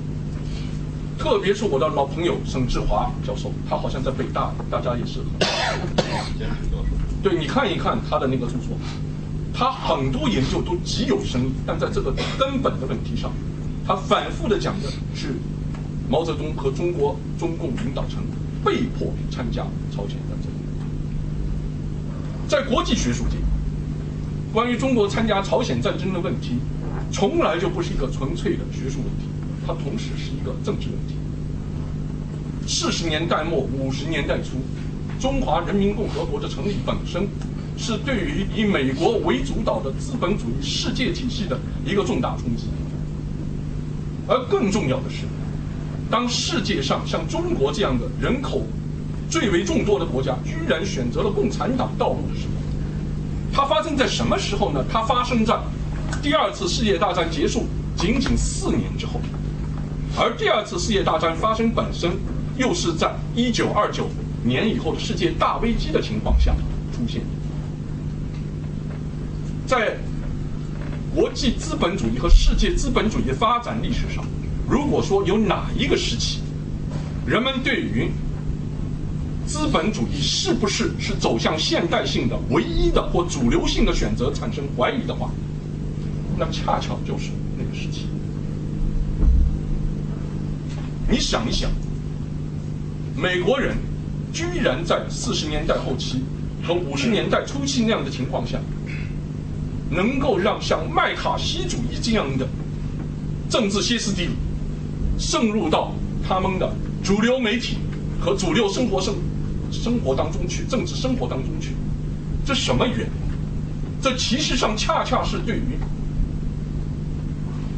[1.17, 5.19] 特别是我的老朋友沈志华教授，他好像在北大，大家也是。
[7.23, 8.77] 对，你看一看他的那个著作，
[9.53, 13.31] 他很多研究都极有深意，但在这个根本的问题上，
[13.88, 15.36] 他反复的讲的是。
[16.13, 18.23] 毛泽东和中国中共领导层
[18.63, 20.52] 被迫参加朝鲜战争。
[22.47, 23.38] 在国际学术界，
[24.54, 26.60] 关于中国参加朝鲜战争的问题，
[27.12, 29.26] 从来就不是一个纯粹的学术问题，
[29.65, 31.15] 它同时是一个政治问题。
[32.67, 34.58] 四十年代末五十年代初，
[35.19, 37.28] 中华人民共和国的成立本身，
[37.76, 42.67] 是对于以美国为主导的资本主义世界体系的一个重大冲击。
[44.28, 45.26] 而更重要的是。
[46.13, 48.62] 当世界上像中国这样的人口
[49.32, 52.54] 最为众多的国家，居然选择了共产党道路的时候，
[53.52, 54.86] 它发生在什么时候呢？
[54.88, 55.58] 它发生在
[56.21, 57.65] 第二次世界大战结束
[57.97, 59.19] 仅仅四年之后，
[60.15, 62.12] 而第二次世界大战发生本身
[62.58, 64.08] 又是在一九二九
[64.43, 66.54] 年以后的世界大危机的情况下
[66.95, 67.23] 出现。
[69.65, 69.97] 在
[71.15, 74.23] 国际资本主义和世界资本主义发展历史上。
[74.67, 76.39] 如果说有哪一个时期，
[77.26, 78.10] 人们对于
[79.45, 85.30] 资本主义是不是是走向现代性的唯一的或主流性的选择产生怀疑的话，
[86.38, 88.08] 那恰巧就是那个时期。
[91.10, 91.69] 你想一想，
[93.15, 93.76] 美国人
[94.32, 96.23] 居然在四十年代后期
[96.63, 98.58] 和五十年代初期那样的情况下，
[99.91, 102.47] 能够让像麦卡锡主义这样的
[103.49, 104.32] 政治歇斯底里。
[105.17, 105.93] 渗入到
[106.28, 106.73] 他们的
[107.04, 107.78] 主流媒体
[108.19, 109.15] 和主流生活生
[109.71, 111.71] 生活当中去，政治生活当中去，
[112.45, 113.06] 这什么原因？
[114.02, 115.78] 这其实上恰恰是对于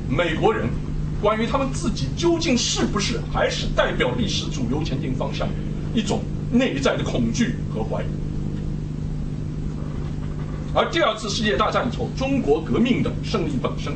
[0.10, 0.68] 美国人
[1.22, 5.48] 关于他们自己究竟是不是还是代表历史主流前进方向
[5.94, 6.22] 一种
[6.52, 8.08] 内在的恐惧和怀疑。
[10.74, 13.94] 而第二次世界大战以后，中国革命的胜利本身，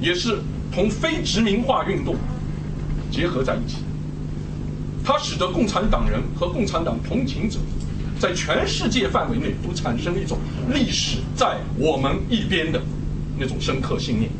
[0.00, 0.38] 也是
[0.72, 2.16] 同非殖民化运动。
[3.10, 3.78] 结合在一起，
[5.04, 7.58] 它使得共产党人和共产党同情者
[8.18, 10.38] 在全世界范围内都产生了一种
[10.72, 12.80] 历史在我们一边的
[13.38, 14.30] 那种深刻信念。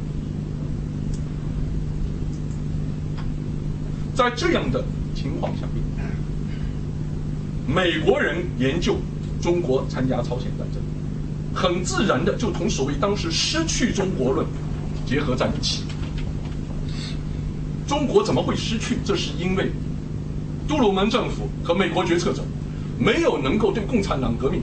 [4.15, 5.81] 在这样的情况下面。
[7.73, 8.97] 美国人研究
[9.41, 10.83] 中国参加朝鲜战争，
[11.55, 14.45] 很自然的就同所谓当时失去中国论
[15.07, 15.85] 结合在一起。
[17.91, 18.99] 中国怎么会失去？
[19.05, 19.69] 这是因为
[20.69, 22.41] 杜鲁门政府和美国决策者
[22.97, 24.63] 没有能够对共产党革命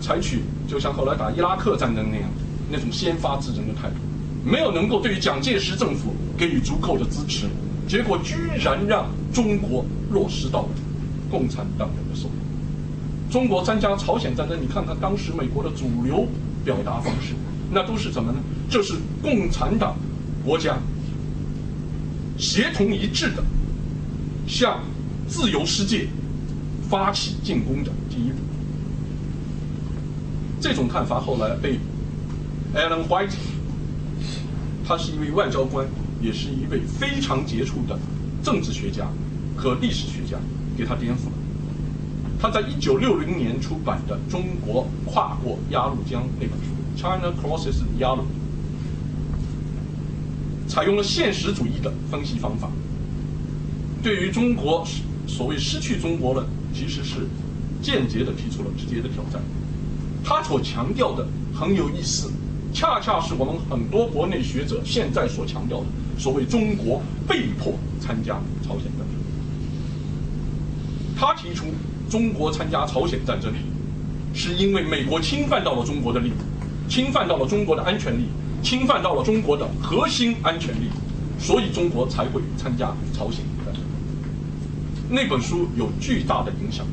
[0.00, 2.30] 采取就像后来打伊拉克战争那样
[2.70, 3.96] 那种先发制人的态度，
[4.48, 7.46] 没有能够对于蒋介石政府给予足够的支持，
[7.88, 10.68] 结果居然让中国落实到了
[11.28, 13.28] 共产党人的手里。
[13.28, 16.28] 中国参加朝鲜战争，你看看当时美国的主流
[16.64, 17.34] 表达方式，
[17.72, 18.38] 那都是什么呢？
[18.70, 19.96] 这是共产党
[20.44, 20.76] 国家。
[22.38, 23.42] 协同一致的
[24.46, 24.80] 向
[25.26, 26.08] 自由世界
[26.88, 28.36] 发起进攻的第一步。
[30.60, 31.78] 这种看法后来被
[32.74, 33.34] Alan White，
[34.86, 35.86] 他是一位外交官，
[36.20, 37.98] 也是一位非常杰出的
[38.42, 39.08] 政治学家
[39.56, 40.38] 和历史学家，
[40.76, 41.32] 给他颠覆了。
[42.38, 46.66] 他在一九六零年出版的《中国跨过鸭绿江》那本书
[47.00, 48.20] 《China Crosses the Yalu》。
[50.68, 52.70] 采用了现实主义的分析方法，
[54.02, 54.86] 对于中国
[55.26, 57.26] 所谓失去中国论，其实是
[57.80, 59.40] 间接的提出了直接的挑战。
[60.24, 62.30] 他所强调的很有意思，
[62.72, 65.86] 恰恰是我们很多国内学者现在所强调的
[66.18, 69.06] 所谓中国被迫参加朝鲜战争。
[71.16, 71.66] 他提出
[72.10, 73.52] 中国参加朝鲜战争，
[74.34, 76.32] 是因为美国侵犯到了中国的利益，
[76.88, 78.26] 侵犯到了中国的安全利益。
[78.66, 80.90] 侵犯到了中国的核心安全利益，
[81.38, 83.80] 所以中国才会参加朝鲜战争。
[85.08, 86.84] 那本书有巨大的影响，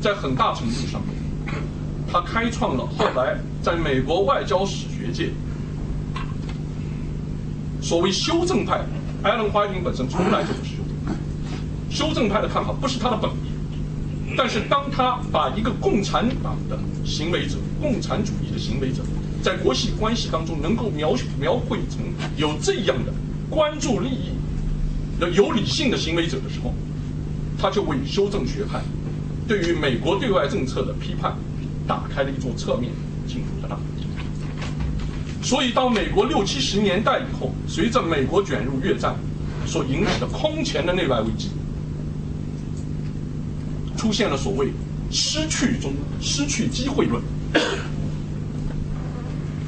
[0.00, 1.62] 在很大程度上面，
[2.10, 5.30] 它开创了后来在美国外交史学界
[7.80, 8.80] 所谓修正派。
[9.22, 11.14] 艾伦·华丁本身从来就不是修正派，
[11.88, 14.34] 修正派的看法不是他的本意。
[14.36, 19.02] 但是当他把一个共产党的行为者、共产主义的行为者。
[19.46, 22.00] 在国际关系当中，能够描描绘成
[22.36, 23.14] 有这样的
[23.48, 24.32] 关注利益
[25.20, 26.74] 的有理性的行为者的时候，
[27.56, 28.80] 他就为修正学派
[29.46, 31.32] 对于美国对外政策的批判
[31.86, 32.90] 打开了一座侧面
[33.28, 33.84] 进入的大门。
[35.44, 39.14] 所以，到美国六七十年代以后，随着美国卷入越战
[39.64, 41.50] 所引起的空前的内外危机，
[43.96, 44.72] 出现了所谓
[45.08, 47.22] 失去中失去机会论。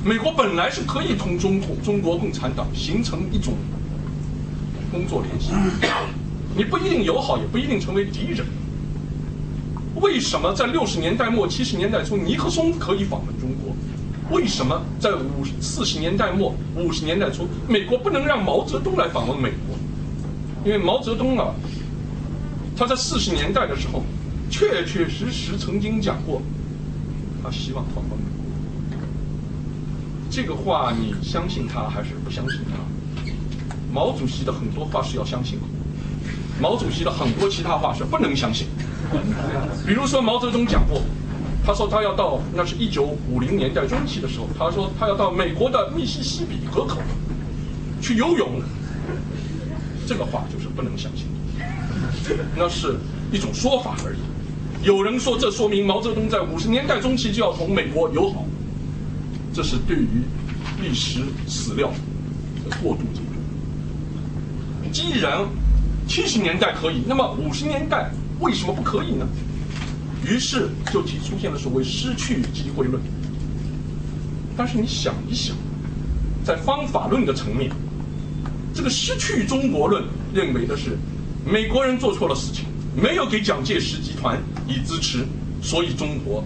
[0.08, 3.52] 美国本来是可以同中共、中国共产党形成一种
[4.90, 5.52] 工作联系，
[6.56, 8.46] 你不一定友好，也不一定成为敌人。
[9.96, 13.76] 为什么在六十年代末、七十年代初，尼克松可以访问中国？
[14.34, 19.76] 为什么在五四十年代末、五十年代初，美国不能让毛泽东来访问美国？
[20.64, 21.52] 因为毛泽东啊，
[22.74, 24.02] 他在四十年代的时候，
[24.48, 26.40] 确确实实曾经讲过，
[27.44, 28.37] 他希望访问。
[30.40, 33.32] 这个话你相信他还是不相信他？
[33.92, 35.64] 毛主席的很多话是要相信的，
[36.60, 38.68] 毛主席的很多其他话是不能相信。
[39.84, 41.02] 比如说毛泽东讲过，
[41.66, 46.98] 他说他要到那是一九五零年代中期的时候，他说他要到美国的密西西比河口
[48.00, 48.62] 去游泳，
[50.06, 51.26] 这个话就是不能相信
[52.28, 52.96] 的，那是
[53.32, 54.86] 一种说法而已。
[54.86, 58.44] 有人说这说明毛泽东在五十年代中期就要同美国友好。
[59.52, 60.22] 这是对于
[60.80, 61.90] 历史史料
[62.68, 64.90] 的过度解读。
[64.92, 65.46] 既然
[66.06, 69.26] 七十年代可以，那么五十年代为什么不可以呢？
[70.26, 73.02] 于是就提出现了所谓失去机会论。
[74.56, 75.56] 但是你想一想，
[76.44, 77.70] 在方法论的层面，
[78.74, 80.98] 这个失去中国论认为的是
[81.44, 85.24] 美国人做错了事情，没有给蒋介石集团以支持，
[85.62, 86.44] 所以中国。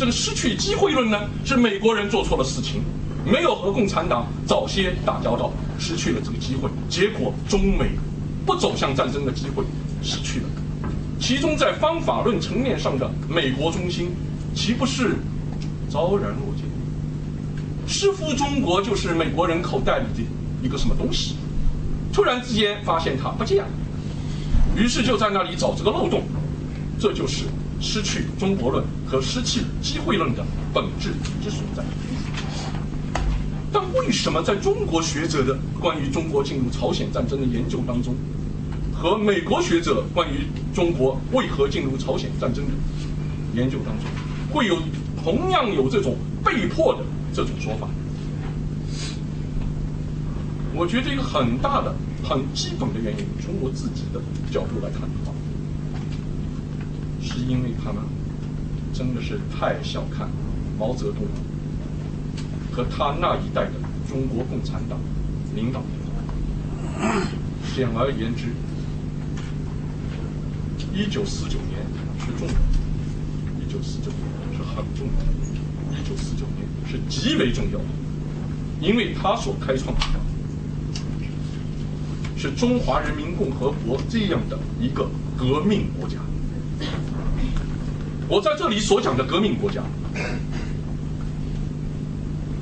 [0.00, 2.80] 这个失去机会论呢，是美国人做错了事情，
[3.30, 7.90] 没有和共产党早些打交道，失去了这个机会，结果中美
[8.46, 9.62] 不走向战争的机会
[10.02, 10.46] 失去了。
[11.20, 14.08] 其中在方法论层面上的美国中心，
[14.54, 15.16] 岂不是
[15.90, 16.62] 昭然若揭？
[17.86, 20.26] 似乎中国就是美国人口袋里的
[20.62, 21.34] 一个什么东西，
[22.10, 23.68] 突然之间发现它不见了，
[24.74, 26.22] 于是就在那里找这个漏洞，
[26.98, 27.44] 这就是。
[27.80, 31.10] 失去中国论和失去机会论的本质
[31.42, 31.82] 之所在。
[33.72, 38.14] 但为什么在中国学者的关于中国进入朝鲜战争的研究当中，
[38.92, 42.72] 和美国学者关于中国为何进入朝鲜战争的
[43.54, 44.06] 研究当中，
[44.52, 44.76] 会有
[45.22, 47.88] 同样有这种被迫的这种说法？
[50.74, 55.02] 我觉得一个很大的很基本的原因，从我自己的角度来看，
[57.30, 58.02] 是因为他们
[58.92, 60.28] 真的是太小看
[60.76, 61.22] 毛泽东
[62.72, 63.72] 和他那一代的
[64.08, 64.98] 中国共产党
[65.54, 65.88] 领导人。
[67.74, 68.48] 简而言之，
[70.92, 71.80] 一九四九年
[72.18, 72.60] 是重要的，
[73.64, 75.30] 一九四九年是很重要的，
[75.92, 77.84] 一九四九年是极为重要的，
[78.80, 80.00] 因为他所开创的
[82.36, 86.18] 是中华人民共和国这样的一个革命国家。
[88.30, 89.82] 我在这里所讲的革命国家，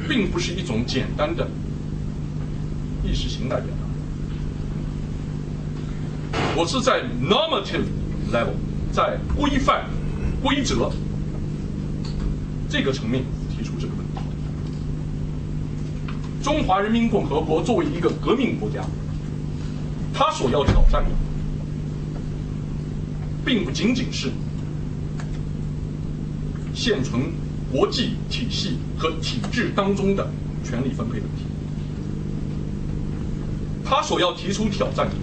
[0.09, 1.47] 并不是一种简单的
[3.05, 3.67] 意识形态表
[6.33, 6.39] 达。
[6.57, 7.85] 我是在 normative
[8.33, 8.55] level，
[8.91, 9.85] 在规范、
[10.43, 10.91] 规则
[12.67, 14.15] 这个层面提出这个问题。
[16.43, 18.83] 中华人民共和国作为一个革命国家，
[20.15, 21.11] 它所要挑战的，
[23.45, 24.31] 并不仅仅是
[26.89, 27.21] 现存
[27.71, 30.27] 国际体系和体制当中的
[30.65, 31.45] 权力分配问题，
[33.85, 35.15] 他所要提出挑战的。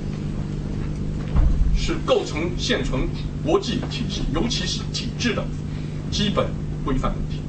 [1.76, 3.08] 是构成现存
[3.44, 5.44] 国际体系，尤其是体制的
[6.12, 6.46] 基本
[6.84, 7.40] 规范问题。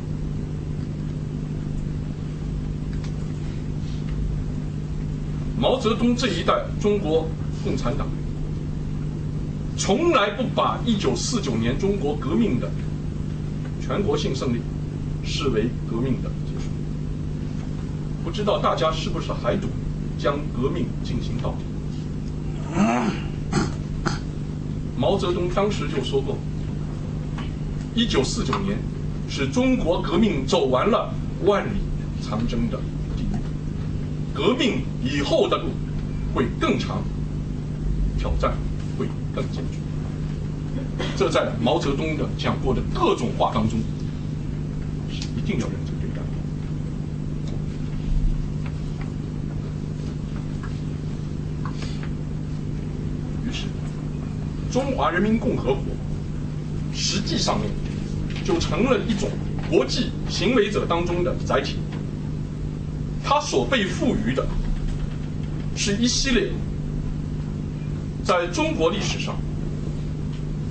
[5.61, 7.29] 毛泽东这一代中国
[7.63, 8.09] 共产党
[9.77, 12.71] 从来不把一九四九年中国革命的
[13.87, 14.61] 全国性胜利
[15.25, 16.65] 视为革命的结束。
[18.25, 19.69] 不知道大家是不是还赌
[20.19, 21.59] 将革命进行到底？
[24.99, 26.37] 毛泽东当时就说过
[27.95, 28.77] ：“一九四九年
[29.29, 31.79] 是中国革命走完了万里
[32.23, 32.81] 长征的
[33.17, 33.37] 第一步，
[34.35, 35.69] 革命以后的路
[36.35, 37.03] 会更长，
[38.19, 38.57] 挑战
[38.99, 39.79] 会更艰巨。”
[41.17, 43.79] 这在毛泽东的讲过的各种话当中
[45.11, 46.23] 是一定要认真对待。
[53.49, 53.67] 于是。
[54.71, 55.85] 中华人民共和国
[56.93, 57.71] 实际上面
[58.45, 59.31] 就成了一种
[59.71, 61.77] 国际行为者当中的载体，
[63.25, 64.47] 它所被赋予的
[65.75, 66.51] 是一系列
[68.23, 69.35] 在中国历史上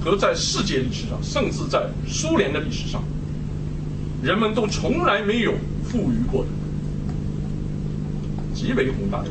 [0.06, 3.04] 和在世界历史上，甚至在苏联的历史上，
[4.22, 6.50] 人们都从来没有赋予过的
[8.54, 9.30] 极为宏大的。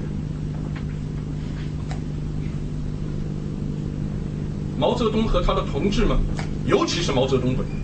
[4.77, 6.19] 毛泽东和他的同志们，
[6.67, 7.77] 尤其是毛泽东本人，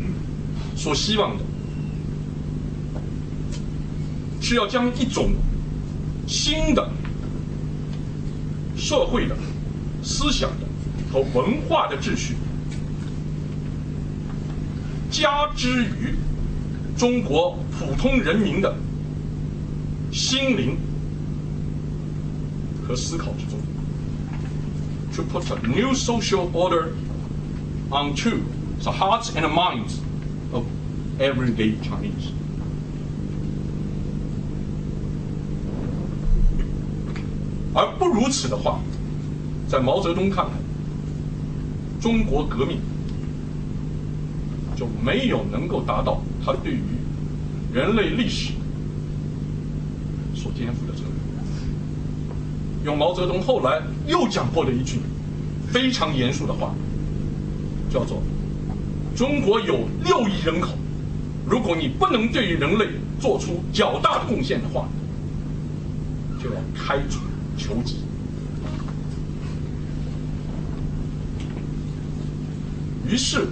[0.77, 1.45] 所希望的，
[4.41, 5.31] 是要将一种
[6.27, 6.91] 新的
[8.77, 9.37] 社会的
[10.03, 10.67] 思想的
[11.13, 12.35] 和文化的秩序，
[15.11, 16.15] 加之于
[16.97, 18.75] 中国普通人民的
[20.13, 20.77] 心灵
[22.87, 23.59] 和思考之中。
[25.13, 26.95] to put a new social order
[27.91, 28.43] onto
[28.83, 29.99] the hearts and minds
[30.53, 30.65] of
[31.19, 32.31] everyday Chinese.
[37.75, 38.81] 而不如此的话，
[39.69, 40.53] 在毛泽东看来，
[42.01, 42.79] 中国革命
[44.81, 46.81] 就没有能够达到他对于
[47.71, 48.55] 人类历史
[50.35, 51.11] 所肩负的责任。
[52.87, 54.99] 用毛泽东后来又讲过的一句
[55.71, 56.75] 非常严肃的话，
[57.91, 58.23] 叫做
[59.15, 60.71] ：“中国有六亿人口，
[61.47, 62.87] 如果你不能对于人类
[63.21, 64.89] 做出较大的贡献的话，
[66.43, 67.21] 就要开除
[67.59, 67.97] 求籍。”
[73.07, 73.47] 于是，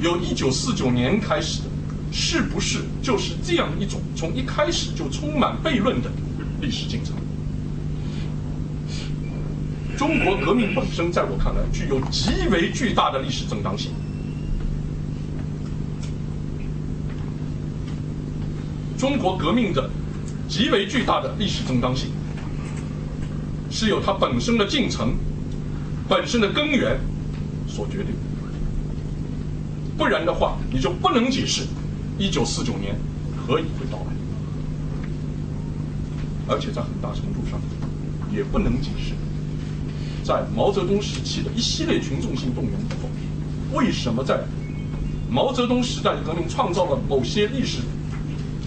[0.00, 1.68] 由一九四九年开始的，
[2.12, 6.10] 是不是就是这样一种从一开始就充满悖论的
[6.60, 7.14] 历史进程？
[9.96, 13.90] 中国革命本身，在我看来，具有极为巨大的历史正当性。
[18.98, 19.90] 中国革命的
[20.48, 22.10] 极为巨大的历史正当性，
[23.70, 25.14] 是由它本身的进程、
[26.08, 26.98] 本身的根源
[27.66, 28.14] 所决定。
[29.96, 31.62] 不然的话，你就不能解释
[32.18, 32.94] 一九四九年
[33.36, 34.12] 何以会到来，
[36.48, 37.60] 而且在很大程度上，
[38.32, 39.14] 也不能解释。
[40.22, 43.08] 在毛泽东时期的一系列群众性动员以后，
[43.78, 44.44] 为什么在
[45.30, 47.78] 毛泽东时代的革命创造了某些历史、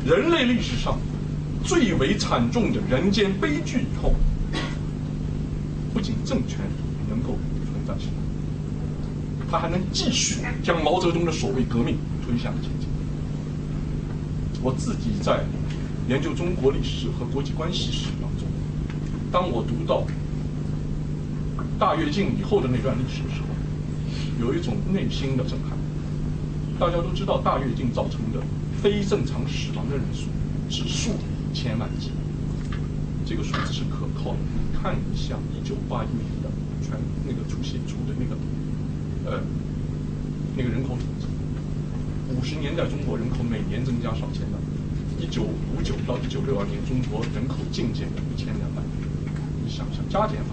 [0.05, 0.97] 人类历史上
[1.63, 4.15] 最为惨重的人间悲剧以后，
[5.93, 6.59] 不仅政权，
[9.51, 12.87] 他还能继续将毛泽东的所谓革命推向前进。
[14.61, 15.43] 我自己在
[16.07, 18.47] 研究中国历史和国际关系史当中，
[19.31, 20.05] 当我读到
[21.79, 23.47] 大跃进以后的那段历史的时候，
[24.39, 25.77] 有一种内心的震撼。
[26.79, 28.39] 大家都知道，大跃进造成的
[28.81, 30.27] 非正常死亡的人数
[30.69, 32.11] 是数以千万计，
[33.25, 34.37] 这个数字是可靠的。
[34.81, 36.49] 看一下一九八一年的
[36.81, 36.91] 全
[37.25, 38.35] 那个出现出的那个
[39.29, 39.39] 呃
[40.57, 41.27] 那个人口统计，
[42.35, 44.59] 五十年代中国人口每年增加上千万，
[45.19, 48.81] 一九五九到一九六二年中国人口净减一千两百，
[49.63, 50.51] 你想想加减法，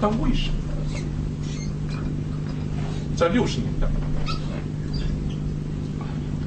[0.00, 0.54] 但为什么
[3.16, 3.88] 在六十年代？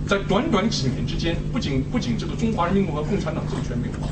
[0.05, 4.07] 在短短几年之间，不仅不仅这个中华人民共和国共产党政权没有垮，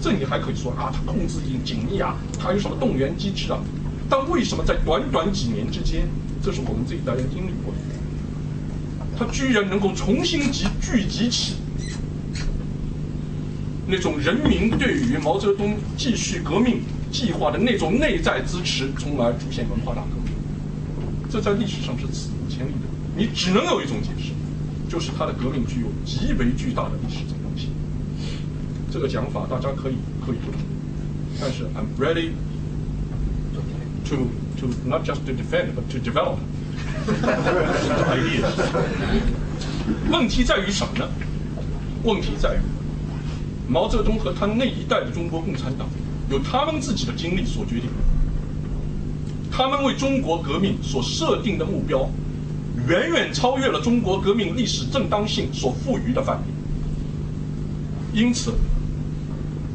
[0.00, 3.60] 这你还可以说啊，他控制紧紧密啊，他有什么动员机制啊？
[4.08, 6.08] 但为什么在短短几年之间，
[6.42, 7.78] 这是我们这一代人经历过的，
[9.18, 11.56] 他居然能够重新集聚集起
[13.86, 16.80] 那种人民对于毛泽东继续革命
[17.10, 20.32] 计划的那种内在支持，从而出现文化大革命？
[21.30, 22.86] 这在历史上是史无前例的，
[23.16, 24.32] 你只能有一种解释。
[24.88, 27.70] 就是他的革命具有极为巨大的历史正当性。
[28.88, 30.60] 这个讲法大家可以可以不同，
[31.40, 32.30] 但是 I'm ready
[34.08, 34.16] to
[34.58, 36.38] to not just to defend but to develop
[38.10, 38.52] ideas。
[40.10, 41.08] 问题在于什么呢？
[42.04, 42.58] 问题在于
[43.68, 45.88] 毛泽东和他那一代的中国共产党
[46.30, 47.90] 有他们自己的经历所决定，
[49.50, 52.08] 他们为中国革命所设定的目标。
[52.86, 56.44] 远远超越了中国革命历史正当性所赋予的范围。
[58.20, 58.52] 因此，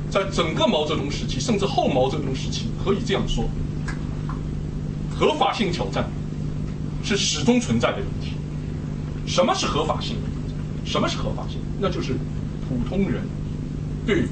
[0.09, 3.43] 在整个毛泽东时期，甚至后毛泽东时期，可以这样说：
[5.21, 6.03] 合法性挑战
[7.03, 8.33] 是始终存在的问题。
[9.27, 10.15] 什么是合法性？
[10.83, 11.59] 什么是合法性？
[11.79, 12.13] 那就是
[12.67, 13.21] 普通人
[14.03, 14.27] 对于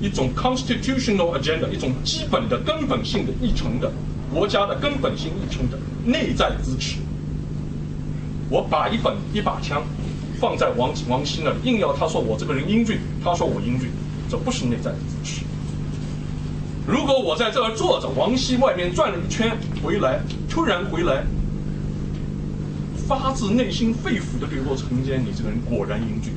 [0.00, 3.92] 一种 constitutional agenda，一种基本的根本性的议程的。
[4.32, 7.00] 国家的根本性议程的内在支持，
[8.48, 9.82] 我把一本一把枪
[10.40, 13.90] 放在王王希那里，硬要他说我这个人英俊，他说我英俊，
[14.30, 15.42] 这不是内在的支持。
[16.90, 21.24] 如果我在这儿坐着，王熙外面转了一圈回来，突然回来，
[23.06, 26.32] 发自内心肺腑的对我陈坚，你这个人果然英俊，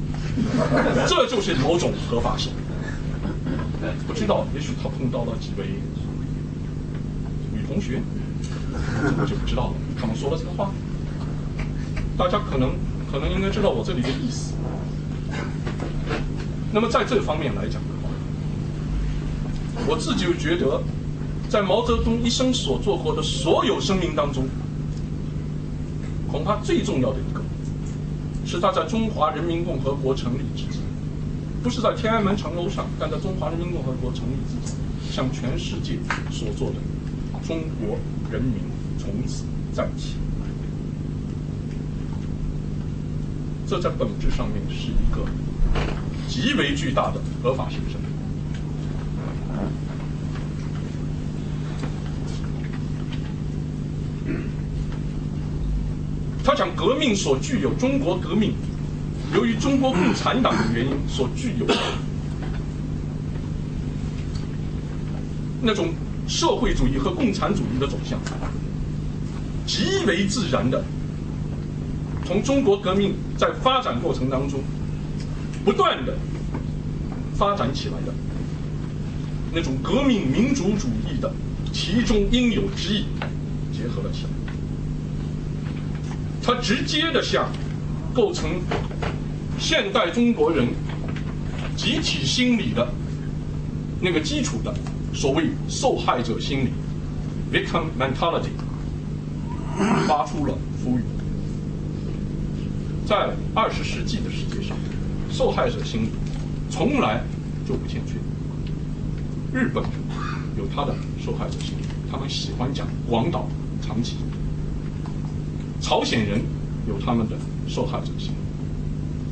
[1.09, 2.51] 这就是某种合法性。
[4.05, 5.65] 不知道，也许他碰到了几位
[7.51, 7.65] 女。
[7.67, 7.99] 同学，
[9.17, 9.73] 我就不知道了。
[9.99, 10.71] 他们说了这个话，
[12.15, 12.75] 大家可能
[13.11, 14.53] 可能应该知道我这里的意思。
[16.71, 17.81] 那么在这方面来讲
[19.87, 20.81] 我自己就觉得，
[21.49, 24.45] 在毛泽东一生所做过的所有声明当中，
[26.31, 27.41] 恐怕最重要的一个，
[28.45, 30.79] 是他在中华人民共和国成立之际，
[31.61, 34.73] 不是在天安门城楼上，但在中华人民共和国成立之际，
[35.11, 35.97] 向全世界
[36.31, 36.75] 所做的。
[37.45, 37.97] 中国
[38.31, 38.53] 人民
[38.97, 39.43] 从此
[39.75, 40.15] 站起，
[43.67, 45.25] 这在本质上面是一个
[46.29, 48.12] 极为巨大的合法性声明。
[56.43, 58.53] 他讲革命所具有中国革命，
[59.33, 61.75] 由于中国共产党的原因所具有的
[65.61, 65.87] 那种。
[66.25, 68.17] 社会主义和共产主义的走向，
[69.67, 70.81] 极为自然的，
[72.25, 74.61] 从中国革命在发展过程当中
[75.65, 76.17] 不断的
[77.35, 78.13] 发展起来的
[79.53, 81.29] 那种革命民主主义的
[81.73, 83.05] 其中应有之意
[83.73, 84.29] 结合了起来，
[86.43, 87.49] 它直接的向
[88.13, 88.61] 构成
[89.57, 90.67] 现代中国人
[91.75, 92.87] 集体心理的
[94.01, 94.73] 那个基础的。
[95.15, 96.69] 所谓受害者心理
[97.51, 98.49] （victim mentality）
[100.07, 101.01] 发出了呼吁。
[103.05, 104.75] 在二十世纪的世界上，
[105.29, 106.09] 受害者心理
[106.67, 107.21] 从来
[107.67, 108.15] 就不欠缺。
[109.53, 109.83] 日本
[110.57, 113.47] 有他的受害者心理，他们喜欢讲广岛、
[113.83, 114.15] 长崎；
[115.83, 116.41] 朝鲜人
[116.87, 117.35] 有他们的
[117.67, 118.35] 受害者心理，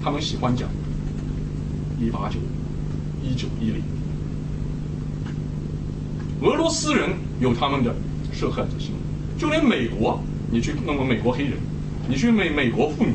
[0.04, 0.68] 他们喜欢讲
[1.98, 2.38] 一八九、
[3.24, 3.82] 一九一零。
[6.42, 7.96] 俄罗斯人有他们的
[8.34, 10.20] 受害者心理，就连美国，
[10.52, 11.54] 你去弄个美国黑人，
[12.10, 13.14] 你去美美国妇女，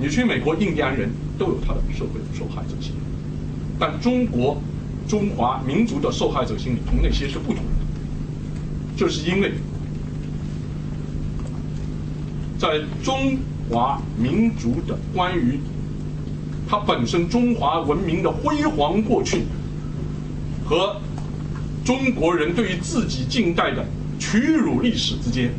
[0.00, 2.98] 你去美国印第安人都有他的社会受害者心理。
[3.80, 4.56] 但中国
[5.08, 7.70] 中华民族的受害者心理同那些是不同的。
[8.96, 9.52] 就是因为，
[12.64, 13.36] 在中
[13.68, 15.60] 华民族的关于
[16.66, 19.42] 它本身中华文明的辉煌过去，
[20.64, 20.98] 和
[21.84, 23.84] 中国人对于自己近代的
[24.18, 25.52] 屈辱历史之间，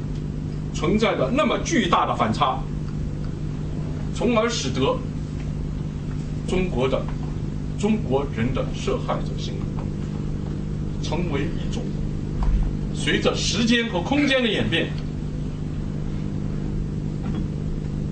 [0.73, 2.57] 存在着那么巨大的反差，
[4.15, 4.97] 从而使得
[6.47, 7.05] 中国的
[7.77, 11.83] 中国人的受害者心理成为一种
[12.95, 14.87] 随着时间和空间的演变，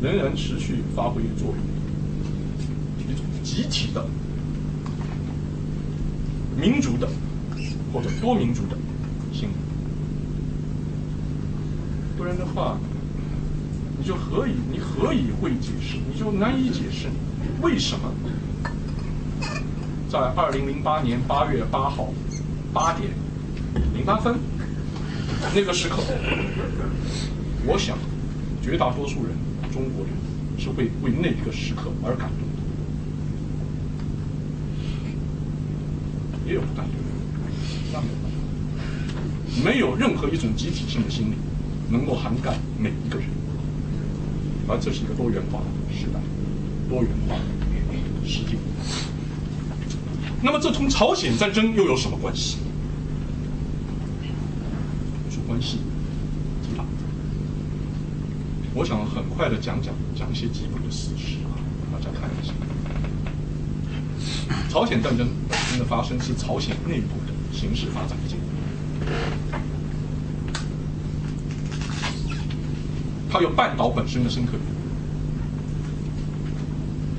[0.03, 1.57] 仍然持续发挥作用。
[3.09, 4.05] 一种集体的、
[6.59, 7.07] 民族的
[7.93, 8.77] 或者多民族的
[9.31, 9.53] 心理，
[12.17, 12.77] 不然的话，
[13.97, 15.97] 你就何以你何以会解释？
[16.11, 17.07] 你就难以解释
[17.61, 18.11] 为什么
[20.09, 22.13] 在二零零八年八月八号
[22.73, 23.09] 八点
[23.93, 24.35] 零八分
[25.55, 26.03] 那个时刻，
[27.65, 27.97] 我想
[28.61, 29.33] 绝大多数人
[29.73, 30.13] 中国人
[30.59, 32.45] 是会为那一个时刻而感动的。
[36.45, 36.93] 也有不感动，
[37.91, 38.37] 那没有办法，
[39.65, 41.35] 没有任何一种集体性的心理
[41.89, 43.27] 能够涵盖每一个人，
[44.67, 45.65] 而这是一个多元化的
[45.97, 46.19] 时代，
[46.87, 48.57] 多元化的世界。
[50.43, 52.57] 那么这同朝鲜战争又有什么关系？
[55.31, 55.79] 是关系。
[58.75, 61.53] 我想很快的讲讲讲一些基本的事实啊，
[61.93, 62.51] 大家看一下。
[64.69, 68.43] 朝鲜战争本身的发生是朝鲜内部的形势发展的结果，
[73.31, 74.53] 它有半岛本身的深刻。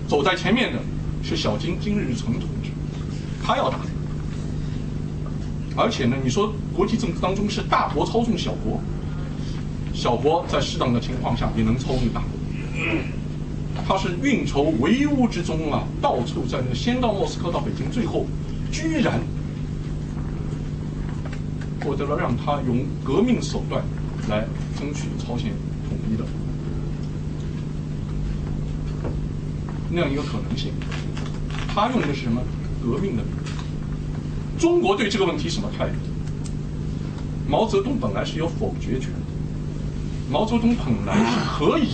[0.08, 0.80] 走在前面的
[1.22, 2.70] 是小金金日成同志，
[3.44, 3.78] 他要打，
[5.76, 8.80] 而且呢，你说国际政治当中是大国操纵小国，
[10.04, 12.28] 小国在适当的情况下也能操纵大国。
[13.86, 18.26] 他是运筹帷幄之中啊，到处在那先到莫斯科到北京，最后
[18.70, 19.18] 居然
[21.80, 23.82] 获得了让他用革命手段
[24.28, 24.46] 来
[24.78, 25.52] 争取朝鲜
[25.88, 26.24] 统一的
[29.90, 30.70] 那样一个可能性。
[31.74, 32.42] 他用的是什么
[32.84, 33.22] 革命的？
[34.58, 35.94] 中国对这个问题什么态度？
[37.48, 39.08] 毛泽东本来是有否决权，
[40.34, 41.90] 毛泽东本来是可以。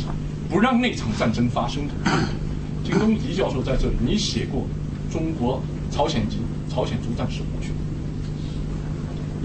[0.49, 1.93] 不让那场战争发生的。
[2.83, 4.67] 金东迪教授在这里，你写过
[5.13, 7.69] 《中国朝鲜及朝鲜族战史部曲》。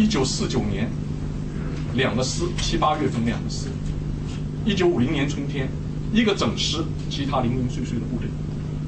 [0.01, 0.89] 一九四九年，
[1.93, 3.67] 两个师，七八月份两个师。
[4.63, 5.67] 一九五零年春天，
[6.13, 6.77] 一个整师，
[7.09, 8.29] 其他零零碎碎的部队。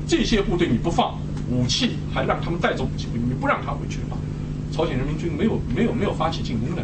[0.07, 1.19] 这些部队你不放
[1.51, 4.17] 武器，还让他们带着武器回去，你不让他回去的话，
[4.71, 6.83] 朝鲜人民军没有没有没有发起进攻的。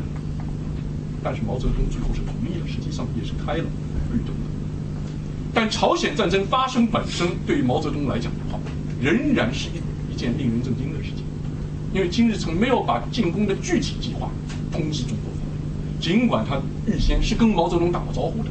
[1.24, 3.64] 但是毛泽东最后是同意了，实际上也是开了
[4.12, 4.44] 绿灯的。
[5.54, 8.60] 但朝鲜战争发生本身，对于毛泽东来讲的话，
[9.00, 11.24] 仍然是一一件令人震惊的事情，
[11.94, 14.30] 因为金日成没有把进攻的具体计划
[14.72, 18.50] 通知中国方面，尽管他预先是跟毛泽东打过招呼的。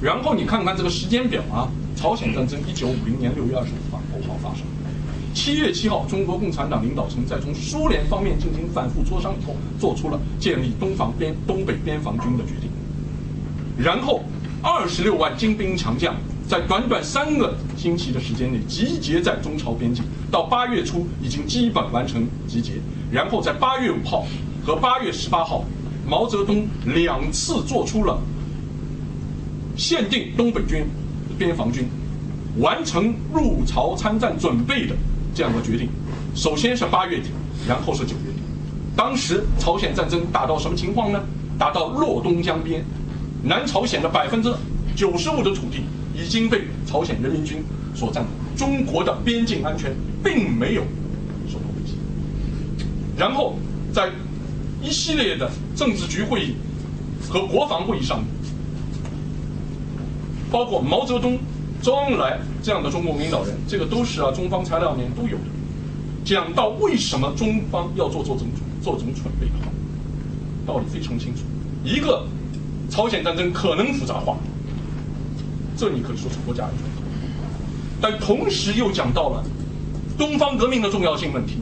[0.00, 3.76] 然后你看看这个时间表啊，朝鲜战争一九五零年六月二十五，
[5.44, 12.70] 七月七号，中国共产党领导层在从苏联方面进行反复磋商以后，做出了建立东防边东北边防军的决定，
[13.76, 14.22] 然后。
[14.64, 16.14] 二十六万精兵强将
[16.48, 22.74] 在短短三个星期的时间内集结在中朝边境，到八月初已经基本完成集结。
[23.10, 24.24] 然后在八月五号
[24.64, 25.64] 和八月十八号，
[26.08, 26.64] 毛泽东
[26.94, 28.16] 两次做出了
[29.76, 30.86] 限定东北军
[31.36, 31.88] 边防军
[32.60, 34.94] 完成入朝参战准备的
[35.34, 35.88] 这样的决定。
[36.34, 37.30] 首先是八月底，
[37.68, 38.40] 然后是九月底。
[38.96, 41.20] 当时朝鲜战争打到什么情况呢？
[41.58, 42.84] 打到洛东江边。
[43.44, 44.54] 南朝鲜的百分之
[44.94, 47.64] 九十五的土地已经被朝鲜人民军
[47.94, 50.82] 所占领，中国的边境安全并没有
[51.48, 51.96] 受到威胁。
[53.16, 53.56] 然后
[53.92, 54.10] 在
[54.80, 56.54] 一系列的政治局会议
[57.28, 58.22] 和国防会议上，
[60.50, 61.36] 包括毛泽东、
[61.82, 65.44] 周恩来这样的中共领导人，这个都是啊中方材料里面都有的，
[66.24, 68.48] 讲到为什么中方要做做这种
[68.80, 69.72] 做这种准备的话，
[70.64, 71.42] 道理非常清楚，
[71.84, 72.24] 一个。
[72.90, 74.36] 朝鲜战争可能复杂化，
[75.78, 76.84] 这你可以说是国家安全。
[78.02, 79.42] 但同时又讲到了
[80.18, 81.54] 东方革命的重要性问题，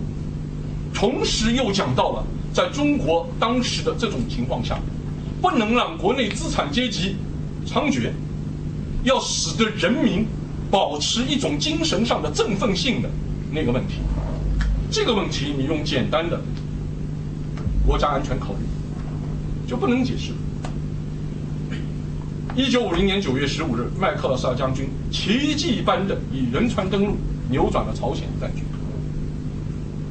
[0.92, 4.80] 同时又讲到了在中国当时的这种情况下，
[5.40, 7.14] 不能让国内资产阶级
[7.64, 8.10] 猖獗，
[9.04, 10.26] 要使得人民
[10.70, 13.08] 保持一种精神上的振奋性的
[13.52, 13.94] 那个问题。
[14.90, 16.40] 这个问题你用简单的
[17.86, 18.58] 国家安全考虑
[19.66, 20.32] 就不能解释。
[22.56, 27.16] 一九五零年九月十五日，麦克阿瑟将军奇迹般的以仁川登陆
[27.48, 28.62] 扭转了朝鲜战局。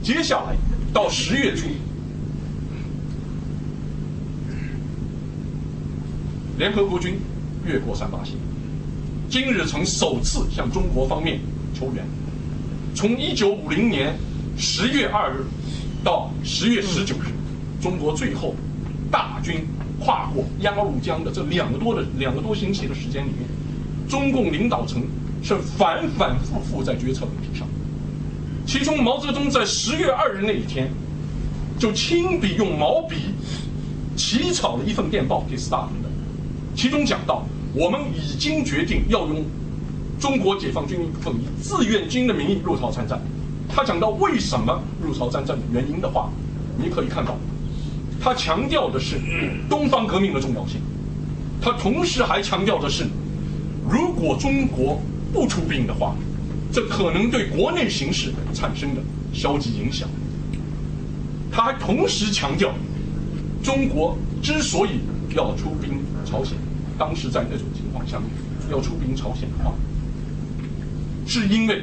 [0.02, 0.56] 接下来
[0.94, 1.68] 到十月初，
[6.58, 7.20] 联合国军
[7.66, 8.36] 越过三八线，
[9.30, 11.40] 今日曾首次向中国方面
[11.74, 12.04] 求援。
[12.96, 14.18] 从一九五零年
[14.58, 15.46] 十月二日
[16.04, 17.32] 到十月十九日，
[17.82, 18.56] 中国最后
[19.12, 19.66] 大军。
[20.02, 23.46] 跨过鸭绿江的这两个多的两个多星期的时间里面，
[24.08, 25.04] 中共领导层
[25.44, 27.68] 是反反复复在决策问题上。
[28.66, 30.90] 其中，毛泽东在十月二日那一天，
[31.78, 33.18] 就亲笔用毛笔
[34.16, 36.08] 起草了一份电报给斯大林的，
[36.74, 39.44] 其中讲到：我们已经决定要用
[40.20, 43.20] 中国解放军一部分以志愿军的名义入朝参战。
[43.68, 46.30] 他讲到为什么入朝参战的原因的话，
[46.78, 47.38] 你可以看到。
[48.22, 49.18] 他强调的是
[49.70, 50.82] 东方革命的重要性，
[51.62, 53.08] 他同时还强调的是，
[53.90, 55.00] 如果中国
[55.32, 56.16] 不出兵的话，
[56.72, 59.02] 这可能对国内形势产生的
[59.32, 60.10] 消极影响。
[61.52, 62.74] 他还同时强调，
[63.64, 65.00] 中国之所以
[65.36, 66.58] 要出兵朝鲜，
[67.00, 68.30] 当时在那种情况下面
[68.70, 69.74] 要出兵朝鲜的话，
[71.26, 71.82] 是因为。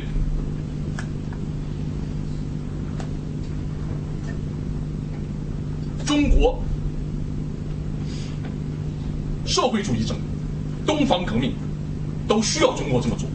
[6.05, 6.63] 中国
[9.45, 10.15] 社会主义者、
[10.87, 11.53] 东方革命
[12.29, 13.29] 都需要中国这么做，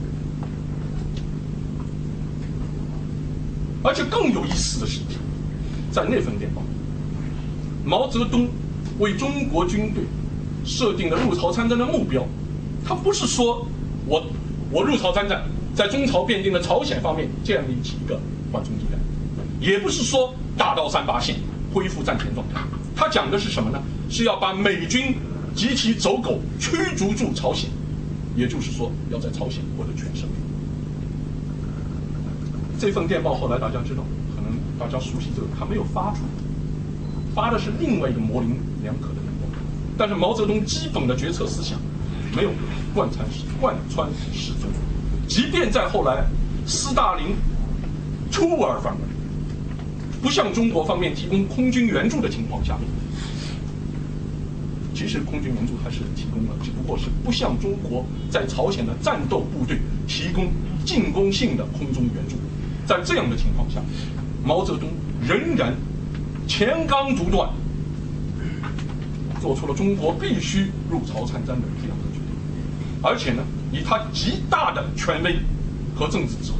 [3.83, 5.01] 而且更有意思的是，
[5.91, 6.63] 在那份电报，
[7.83, 8.47] 毛泽东
[8.99, 10.05] 为中国军队
[10.65, 12.25] 设定的入朝参战的目标，
[12.85, 13.67] 他不是说
[14.05, 14.23] 我
[14.71, 15.43] 我入朝参战，
[15.75, 18.19] 在中朝变定的朝鲜方面建立起一个
[18.51, 18.97] 缓冲地带，
[19.59, 21.35] 也不是说打到三八线。
[21.73, 22.59] 恢复战前状态，
[22.93, 23.81] 他讲的是什么呢？
[24.09, 25.15] 是要把美军
[25.55, 27.69] 及其走狗驱逐出朝鲜，
[28.35, 30.27] 也就是说，要在朝鲜获得全胜。
[32.77, 34.03] 这份电报后来大家知道，
[34.35, 36.23] 可能大家熟悉这个，他没有发出，
[37.33, 38.51] 发的是另外一个模棱
[38.83, 39.20] 两可的。
[39.97, 41.79] 但是毛泽东基本的决策思想
[42.35, 42.51] 没有
[42.93, 43.25] 贯穿
[43.59, 44.69] 贯穿始终，
[45.27, 46.25] 即便在后来
[46.65, 47.35] 斯大林
[48.31, 48.99] 出尔反尔。
[50.21, 52.77] 不向中国方面提供空军援助的情况下，
[54.93, 60.47] 其实空军援助还是提供了，只不过是不向中国在朝鲜的战斗部队提供
[60.85, 62.35] 进攻性的空中援助。
[62.85, 63.81] 在这样的情况下，
[64.45, 64.89] 毛泽东
[65.27, 65.73] 仍然
[66.47, 67.49] 前刚独断，
[69.41, 75.35] 做出了中国必须入朝参战的这样的决定，而且呢，以他极大的权威
[75.95, 76.59] 和政治智慧，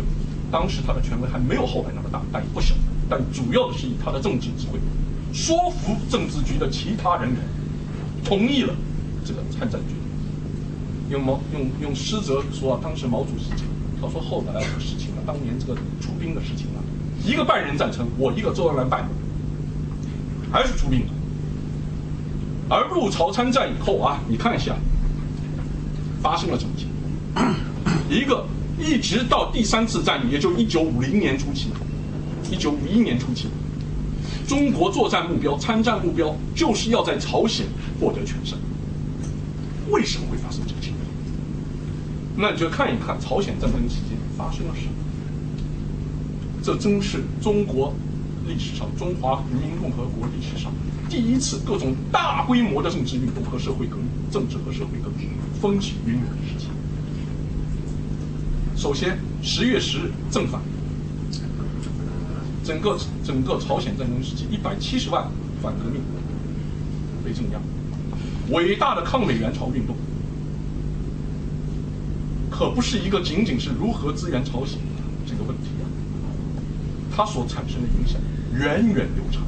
[0.52, 2.74] 当时他的权威还没有后来那么大，但也不小。
[3.08, 4.80] 但主要的是以他的政治智慧，
[5.32, 7.38] 说服政治局的其他人员，
[8.24, 8.74] 同意了
[9.24, 9.98] 这个参战决定。
[11.12, 13.60] 用毛用用施泽说啊，当时毛主席讲，
[14.02, 16.80] 他说后来的事情啊，当年这个出兵的事情啊，
[17.24, 19.08] 一个半人赞成，我一个周恩来半，
[20.52, 21.14] 还是出兵了。
[22.72, 24.74] 而入朝参战以后啊，你看一下，
[26.24, 26.88] 发生了什么情
[27.34, 27.54] 况？
[28.10, 28.46] 一个
[28.80, 31.68] 一直到第三次战役，也就一九五零年初期。
[32.50, 33.50] 一九五一年初期，
[34.48, 37.66] 中国作战目标、参战目标就是要在朝鲜
[38.00, 38.58] 获得全胜。
[39.90, 41.02] 为什么会发生这个情况？
[42.38, 44.94] 那你就看一看朝鲜战争期间发生了什么。
[46.64, 47.94] 这真是中国
[48.48, 50.72] 历史上、中华人民共和国历史上
[51.12, 55.28] 第一次各种大规模的政治运动和社会革命、政治和社会革命
[55.62, 56.68] 风起云涌的时期。
[58.78, 60.62] 首先，十月十日正反。
[62.64, 65.30] 整个整个朝鲜战争时期，一百七十万
[65.62, 66.02] 反革命
[67.26, 67.60] 被镇压。
[68.50, 69.98] 伟大的抗美援朝运动，
[72.50, 74.80] 可不是一个仅仅是如何支援朝鲜
[75.26, 75.84] 这个问题啊，
[77.14, 78.18] 它所产生的影响
[78.54, 79.44] 源远流长。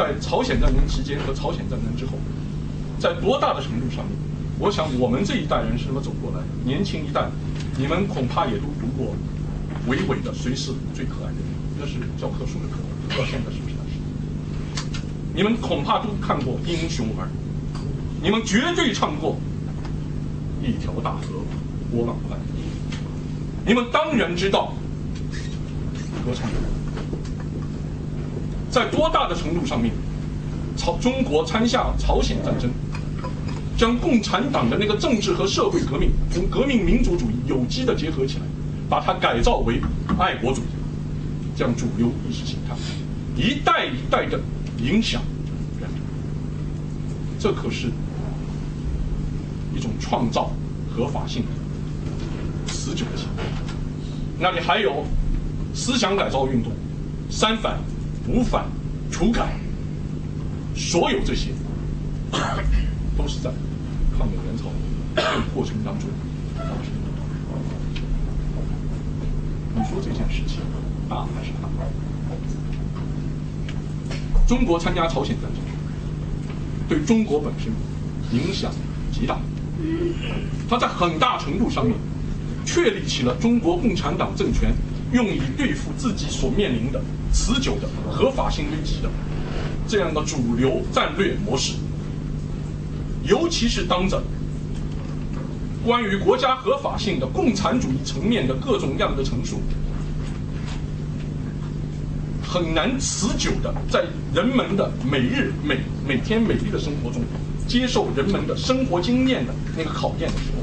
[0.00, 2.12] 在朝鲜战争期间和朝鲜战争之后，
[2.98, 4.16] 在多大的程度上面，
[4.58, 7.28] 我想我们这一代人是这么走过来的，年轻一代，
[7.76, 9.14] 你们恐怕也都读过。
[9.86, 11.44] 伟伟的谁是最可爱的人？
[11.78, 12.78] 那是教科书的课，
[13.10, 13.74] 到现在是不是？
[15.34, 17.78] 你们恐怕都看过《英雄儿女》，
[18.22, 19.36] 你们绝对唱过
[20.66, 21.44] 《一条大河
[21.92, 22.40] 波浪宽》，
[23.66, 24.72] 你们当然知道
[26.24, 26.48] 歌唱。
[28.70, 29.92] 在多大的程度上面，
[30.76, 32.70] 朝中国参下朝鲜战争，
[33.76, 38.44] 将共产党的那个政治和社会革命跟革命民主主义有机的结合起来。
[38.88, 39.80] 把它改造为
[40.18, 40.64] 爱国主义，
[41.56, 42.74] 这样主流意识形态，
[43.36, 44.36] 一代一代的
[44.82, 45.22] 影响
[45.80, 45.88] 人，
[47.38, 47.86] 这可是
[49.72, 50.50] 一种创造
[50.92, 51.48] 合法性的
[52.66, 53.28] 持久性。
[54.40, 55.04] 那里还有
[55.72, 56.72] 思想改造运动、
[57.30, 57.78] 三反、
[58.32, 58.64] 五反、
[59.10, 59.58] 除改，
[60.76, 61.50] 所有这些
[63.18, 63.50] 都是在
[64.16, 64.66] 抗美援朝
[65.52, 66.08] 过程当中
[66.56, 67.10] 发生的。
[69.74, 70.60] 你说这件事情
[71.08, 71.68] 大还是大？
[74.46, 75.60] 中国参加朝鲜战争，
[76.88, 77.72] 对中国本身
[78.32, 78.72] 影响
[79.10, 79.40] 极大。
[80.68, 81.96] 它在很大程度上面
[82.64, 84.72] 确立起了中国共产党政权
[85.12, 87.00] 用以对付自己所面临的
[87.32, 89.10] 持久的合法性危机的
[89.88, 91.74] 这样的主流战略模式。
[93.24, 94.22] 尤其是当着
[95.84, 99.60] 关于国家合法性的共产主义层面的各种样的陈述，
[102.46, 104.04] 很难持久的在
[104.34, 107.22] 人们的每日每每天每日的生活中
[107.66, 110.62] 接受人们的生活经验的那个考验的时候，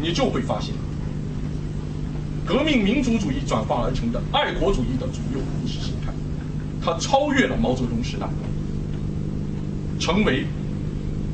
[0.00, 0.74] 你就会发现，
[2.46, 6.12] 革命民主主义转化而成的爱国主义的主流意识形态，
[6.82, 8.28] 它超越了毛泽东时代，
[9.98, 10.46] 成为。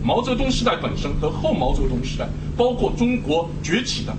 [0.02, 4.16] 毛泽东时代本身和后毛泽东时代，包括中国崛起的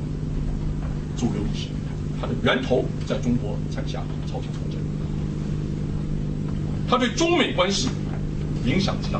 [1.17, 3.93] 主流意识形态，它的源头在中国参加
[4.27, 4.79] 朝鲜战争，
[6.87, 7.89] 它对中美关系
[8.63, 9.19] 影响极大。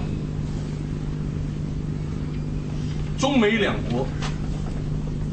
[3.17, 4.05] 中美两国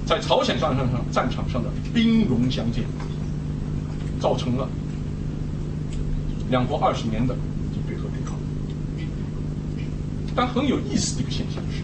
[0.08, 2.82] 在朝鲜战场上战场上的兵戎相见，
[4.18, 4.66] 造成了
[6.48, 7.36] 两国二十年的
[7.86, 8.34] 对和对抗。
[10.34, 11.82] 但很有意思的一个现象是，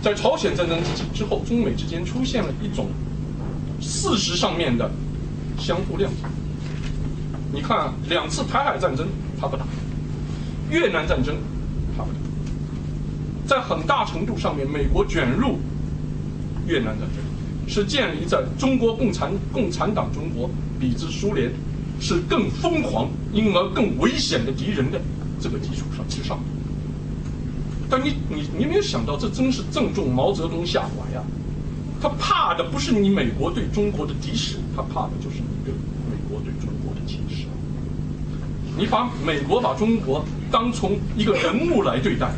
[0.00, 2.86] 在朝鲜战争之之后，中美之间出现了一种
[3.82, 4.90] 事实上面的
[5.58, 6.26] 相互谅解。
[7.52, 9.06] 你看，两次台海战争
[9.38, 9.66] 他不打，
[10.70, 11.36] 越南战争
[11.94, 12.18] 他不打，
[13.46, 15.58] 在很大程度上面，美国卷入
[16.70, 17.18] 越南战争，
[17.66, 20.48] 是建立在中国共产共产党中国
[20.78, 21.50] 比之苏联
[22.00, 25.00] 是更疯狂，因而更危险的敌人的
[25.40, 26.38] 这个基础上之上。
[27.90, 31.20] 但你你你没有想到，这真是正中毛泽东下怀呀！
[32.00, 35.74] 他怕的不是你美国对中国的敌视，他怕的就是你对
[36.08, 37.46] 美国对中国的轻视。
[38.78, 42.32] 你把美国把中国当从一个人物来对待，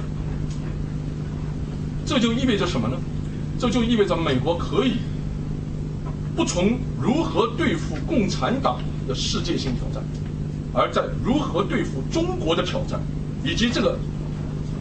[2.07, 2.97] 这就意味着什么呢？
[3.63, 4.95] 这就意味着美国可以
[6.35, 10.03] 不从如何对付共产党的世界性挑战，
[10.75, 13.01] 而在如何对付中国的挑战，
[13.45, 13.97] 以及这个。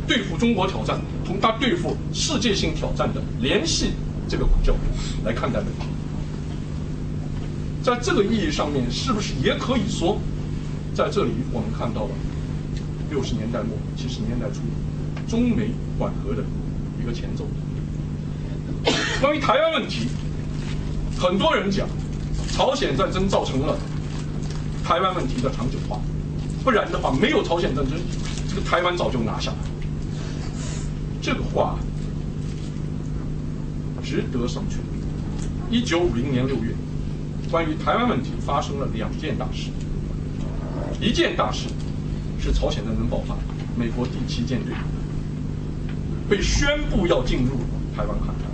[0.07, 3.91] 对付中国挑战，同他对付世界性挑战的联系
[4.27, 4.79] 这个角度
[5.23, 5.85] 来看待问题，
[7.83, 10.19] 在这个意义上面，是不是也可以说，
[10.93, 12.09] 在这里我们看到了
[13.11, 14.61] 六十年代末七十年代初
[15.29, 16.43] 中美缓和的
[17.01, 17.45] 一个前奏？
[19.21, 20.07] 关于台湾问题，
[21.15, 21.87] 很多人讲
[22.53, 23.77] 朝鲜战争造成了
[24.83, 25.99] 台湾问题的长久化，
[26.63, 27.99] 不然的话，没有朝鲜战争，
[28.49, 29.57] 这个台湾早就拿下来。
[31.21, 31.77] 这个话
[34.01, 34.77] 值得商榷。
[35.69, 36.73] 一九五零年六月，
[37.51, 39.69] 关于台湾问题发生了两件大事。
[40.99, 41.67] 一件大事
[42.39, 43.35] 是朝鲜战争爆发，
[43.77, 44.73] 美国第七舰队
[46.27, 47.51] 被宣布要进入
[47.95, 48.50] 台湾海峡。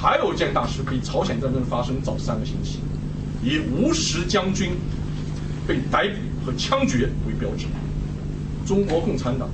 [0.00, 2.80] 还有一件大事比朝鲜战争发生早三个星期，
[3.42, 4.72] 以吴石将军
[5.66, 7.66] 被逮捕和枪决为标志，
[8.66, 9.48] 中国共产党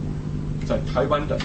[0.66, 1.38] 在台湾的。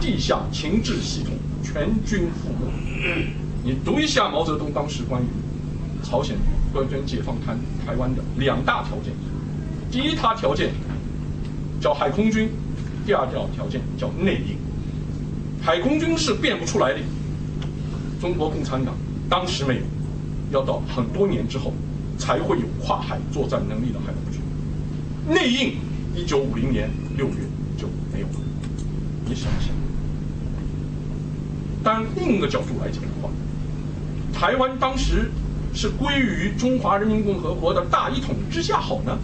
[0.00, 1.32] 地下情治系统
[1.62, 3.28] 全军覆没。
[3.62, 5.26] 你读一下毛泽东当时关于
[6.02, 6.36] 朝鲜
[6.72, 7.54] 关于解放台
[7.86, 9.12] 台湾的两大条件：
[9.92, 10.72] 第一，他条件
[11.80, 12.48] 叫海空军；
[13.06, 14.56] 第二条条件叫内应。
[15.64, 16.98] 海空军是变不出来的，
[18.22, 18.94] 中国共产党
[19.28, 19.82] 当时没有，
[20.52, 21.74] 要到很多年之后
[22.16, 24.40] 才会有跨海作战能力的海空军。
[25.28, 25.74] 内应，
[26.14, 27.34] 一九五零年六月
[27.76, 28.34] 就没有了。
[29.24, 29.74] 你想想。
[31.82, 33.28] 但另一个角度来讲的话，
[34.32, 35.28] 台湾当时
[35.74, 39.18] 是归于中华人民共和国的大一统之下好呢，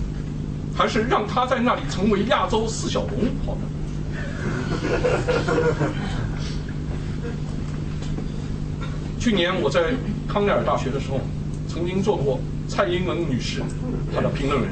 [0.74, 3.12] 还是让他在那里成为亚洲四小龙
[3.46, 3.62] 好呢？
[9.18, 9.92] 去年我在
[10.28, 11.20] 康奈尔大学的时候，
[11.68, 12.38] 曾经做过
[12.68, 13.62] 蔡英文女士
[14.14, 14.70] 她的评论员，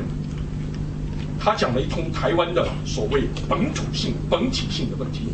[1.39, 5.29] 她讲了一通台湾的所谓本土性、本体性的问题。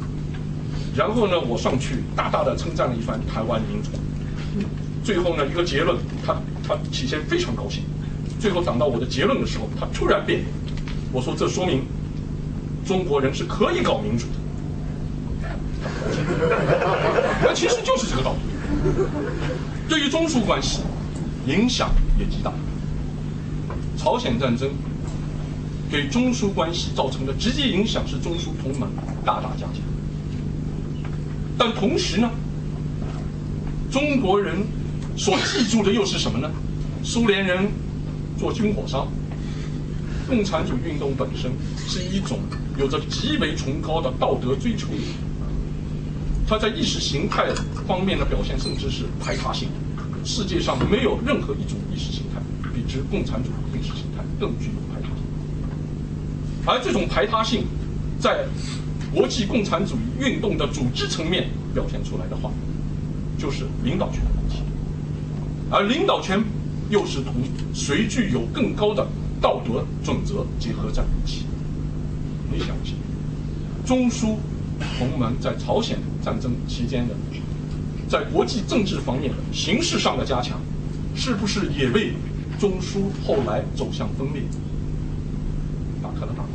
[0.97, 3.91] 然后呢，我上去大大的称赞了一番台湾民主，
[5.05, 6.37] 最后呢，一个结论，他
[6.67, 7.85] 他起先非常高兴，
[8.39, 10.51] 最后讲到我的结论的时候，他突然变脸。
[11.13, 11.83] 我说这说明
[12.85, 14.33] 中国人是可以搞民主的。
[17.43, 18.39] 那其实就是这个道理。
[19.89, 20.81] 对于中苏关系
[21.47, 22.53] 影响也极大。
[23.97, 24.71] 朝鲜战争
[25.91, 28.91] 给中苏关系造成的直接影响是中苏同盟
[29.25, 29.77] 大大加强。
[31.57, 32.31] 但同时呢，
[33.91, 34.57] 中国人
[35.17, 36.51] 所记住的又是什么呢？
[37.05, 37.69] 苏联人
[38.39, 39.07] 做军火商。
[40.29, 41.51] 共产主义运动本身
[41.87, 42.39] 是一种
[42.79, 44.89] 有着极为崇高的道德追求，
[46.53, 47.47] 它在意识形态
[47.89, 49.71] 方面的表现甚至是排他性。
[50.23, 52.43] 世界上没有任何一种意识形态
[52.75, 55.25] 比之共产主义意识形态更具有排他性。
[56.67, 57.65] 而这种排他性，
[58.21, 58.45] 在
[59.15, 62.51] 国际共产主义运动的组织层面表现出来的话，
[63.39, 64.63] 就是领导权的问题。
[65.71, 66.39] 而领导权
[66.91, 67.33] 又是同
[67.73, 69.07] 谁具有更高的。
[69.41, 71.47] 道德准则结合在一起，
[72.53, 72.95] 你想一想，
[73.87, 74.39] 中苏
[74.99, 77.15] 同盟在朝鲜战争期间的，
[78.09, 80.61] 在国际政治方面的形式上的加强，
[81.15, 82.13] 是不是也为
[82.59, 84.43] 中苏后来走向分裂
[86.03, 86.53] 打开了大门？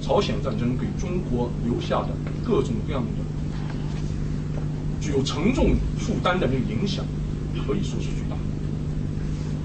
[0.00, 2.08] 朝鲜战争给中国留下的
[2.42, 3.08] 各种各样的
[5.00, 7.04] 具有沉重负担的那个影响，
[7.66, 8.36] 可以说是巨大。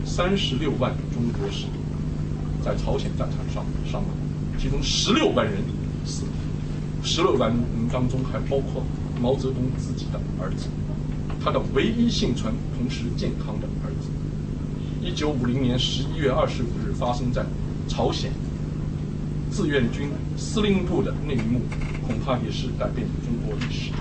[0.06, 1.74] 三十六万中国士兵
[2.62, 4.10] 在朝鲜战场上伤亡，
[4.58, 5.62] 其中十六万人
[6.06, 6.24] 死，
[7.04, 7.60] 十六万人
[7.92, 8.84] 当中还包括
[9.22, 10.68] 毛泽东自己的儿子，
[11.44, 14.10] 他的唯一幸存、同时健康的儿子。
[15.02, 17.46] 一九五零年十一月二十五日发生在
[17.88, 18.32] 朝鲜
[19.52, 21.60] 志愿军司令部的那一幕，
[22.08, 23.92] 恐怕也是改变中国历史。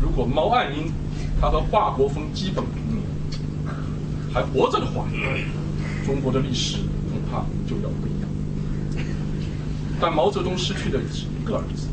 [0.00, 0.92] 如果毛岸英
[1.40, 3.08] 他和华国锋基本同年。
[4.30, 5.06] 还活着的话，
[6.04, 6.76] 中国的历史
[7.10, 8.17] 恐怕就要不一样。
[10.00, 11.88] 但毛泽东失去的只一个儿子，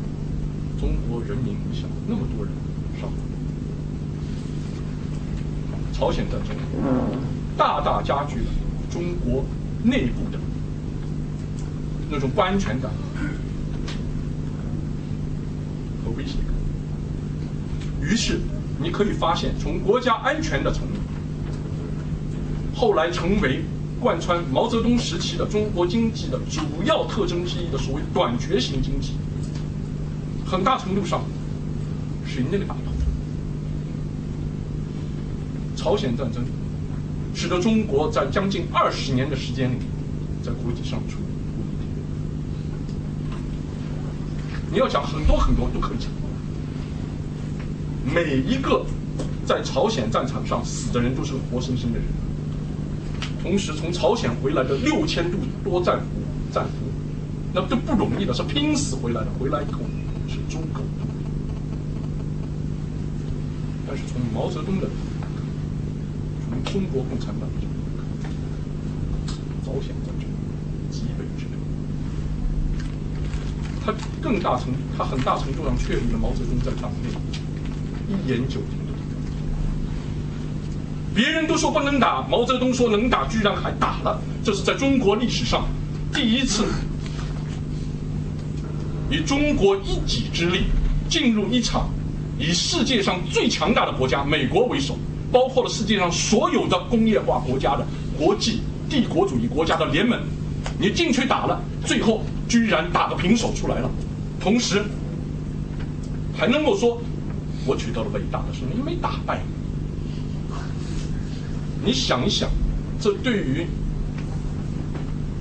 [0.78, 2.54] 中国人民影响那么多人
[3.00, 3.18] 伤亡。
[5.92, 6.54] 朝鲜战争
[7.56, 8.44] 大大加剧了
[8.90, 9.44] 中国
[9.82, 10.38] 内部的
[12.10, 12.90] 那种不安全感
[16.04, 16.54] 和威胁感。
[18.02, 18.38] 于是
[18.78, 21.00] 你可以发现，从国家安全的层面。
[22.74, 23.64] 后来成为
[24.06, 29.14] 贯穿毛泽东时期的中国经济的主要特征之一的所谓短缺型经济，
[30.46, 31.24] 很大程度上
[32.24, 32.80] 是那个打头。
[35.74, 36.44] 朝鲜战争
[37.34, 39.78] 使得中国在将近二十年的时间里，
[40.40, 41.26] 在国际上处于
[41.56, 41.84] 孤立地
[44.54, 44.70] 位。
[44.70, 46.08] 你要讲很多很多都可以讲，
[48.14, 48.86] 每一个
[49.44, 52.06] 在朝鲜战场上死的人都是活生生的人。
[53.46, 56.06] 同时，从朝鲜回来的六千多多战俘、
[56.52, 56.72] 战俘，
[57.54, 59.28] 那都不容易的，是拼死回来的。
[59.38, 59.82] 回来以后
[60.26, 60.80] 是猪狗。
[63.86, 64.88] 但是从毛泽东的，
[66.42, 67.54] 从中国共产党的
[69.64, 70.28] 朝鲜战争
[70.90, 71.54] 极为之烈。
[73.84, 77.10] 他更大程，他很大程度上确立了毛泽东在党内
[78.08, 78.85] 一言九鼎。
[81.16, 84.20] 别人都说不能打，毛泽东说能打，居然还打了。
[84.44, 85.66] 这是在中国历史上
[86.12, 86.66] 第一次
[89.10, 90.64] 以中国一己之力
[91.08, 91.88] 进入一场
[92.38, 94.98] 以世界上最强大的国家美国为首，
[95.32, 97.86] 包括了世界上所有的工业化国家的
[98.18, 98.60] 国际
[98.90, 100.20] 帝国主义国家的联盟。
[100.78, 103.90] 你进去打了，最后居然打个平手出来了，
[104.38, 104.84] 同时
[106.36, 107.00] 还能够说
[107.64, 109.40] 我取得了伟大的胜利，没打败。
[111.86, 112.50] 你想一想，
[113.00, 113.64] 这对于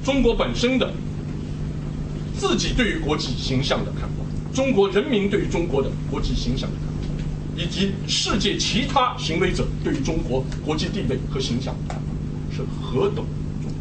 [0.03, 0.93] 中国本身的
[2.37, 4.23] 自己对于国际形象的看法，
[4.53, 6.93] 中国人民对于中国的国际形象的看法，
[7.57, 12.03] 以及世界其他行为者对于中国国际地位和形象的看法，
[12.55, 13.25] 是何等
[13.63, 13.71] 重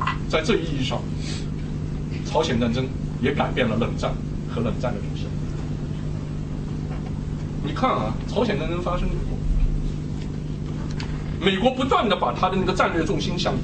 [0.00, 0.06] 要！
[0.28, 1.00] 在这一意义上，
[2.26, 2.88] 朝鲜战争
[3.22, 4.12] 也改变了冷战
[4.52, 5.30] 和冷战的走向。
[7.64, 9.36] 你看啊，朝鲜战争发生以后，
[11.40, 13.54] 美国不断的把他的那个战略重心向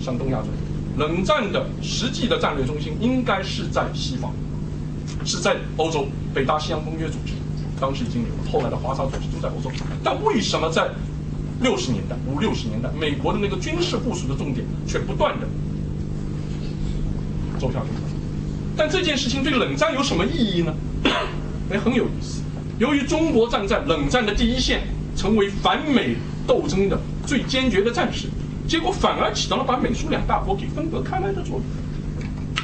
[0.00, 0.98] 向东亚转移。
[0.98, 4.32] 冷战的实际的战略中心应该是在西方，
[5.24, 6.06] 是在欧洲。
[6.34, 7.32] 北大西洋公约组织
[7.80, 9.70] 当时已经有了，后来的华沙组织都在欧洲。
[10.02, 10.88] 但为什么在
[11.60, 15.46] 六十年代、五六十年代，美国的那个军事部署的重点却不断的
[17.58, 17.90] 走向东？
[18.76, 20.74] 但这件事情对冷战有什么意义呢？
[21.70, 22.42] 哎，很有意思。
[22.78, 24.82] 由于中国站在冷战的第一线，
[25.16, 26.14] 成为反美
[26.46, 28.28] 斗争的最坚决的战士，
[28.68, 31.62] 结果反而起到了把美苏两大国给分隔开来的作用。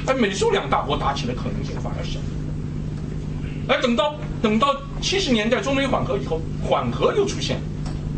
[0.07, 2.19] 而美苏两大国打起来可能性反而小。
[3.67, 7.59] 而等到等到七十年代中美缓和以后，缓和又出现，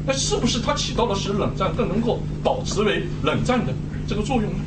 [0.06, 3.74] 那是不是它起到的使冷战更能够保持为冷战的
[4.06, 4.60] 这个作用呢？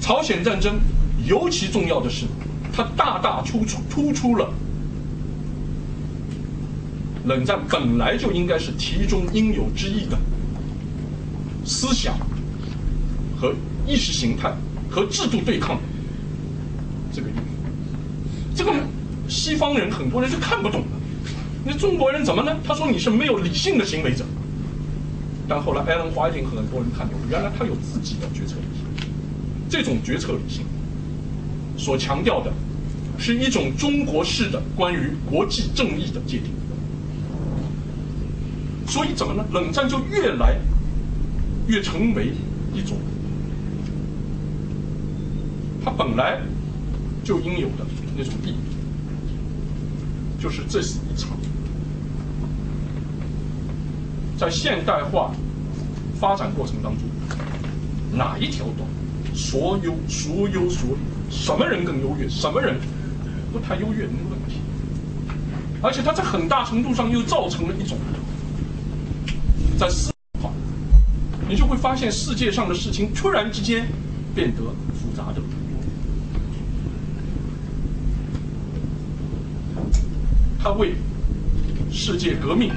[0.00, 0.78] 朝鲜战争
[1.24, 2.26] 尤其重要的是，
[2.72, 4.52] 它大大突出突出了
[7.24, 10.18] 冷战本来就应该是题中应有之义的
[11.64, 12.18] 思想
[13.40, 13.54] 和
[13.86, 14.52] 意识形态
[14.90, 15.80] 和制度对抗
[17.12, 17.28] 这个。
[18.54, 18.72] 这个
[19.28, 20.88] 西方人很多人是看不懂的，
[21.64, 22.54] 那中国人怎么呢？
[22.62, 24.24] 他说你是没有理性的行为者。
[25.48, 29.10] 但后来艾伦·华金很多人看懂，原来他有自己的决策理性。
[29.68, 30.64] 这种决策理性
[31.76, 32.52] 所强调的
[33.18, 36.50] 是一种中国式的关于国际正义的界定。
[38.94, 39.44] 所以怎么呢？
[39.50, 40.56] 冷战就越来
[41.66, 42.32] 越成为
[42.72, 42.96] 一种
[45.84, 46.40] 它本来
[47.24, 47.84] 就应有的。
[48.16, 48.56] 那种意义，
[50.40, 51.30] 就是这是一场
[54.38, 55.32] 在现代化
[56.20, 57.02] 发展过程当中，
[58.16, 58.86] 哪一条道，
[59.34, 60.96] 孰优孰优孰劣，
[61.28, 62.76] 什么人更优越，什么人
[63.52, 64.60] 不太优越的问题，
[65.82, 67.74] 而且它在很大程度上又造成了。
[67.74, 67.98] 一种
[69.78, 70.52] 在思考，
[71.48, 73.86] 你就会发现世界上的事情突然之间
[74.34, 74.62] 变得
[74.92, 75.42] 复杂的。
[80.62, 80.94] 他为
[81.92, 82.72] 世界革命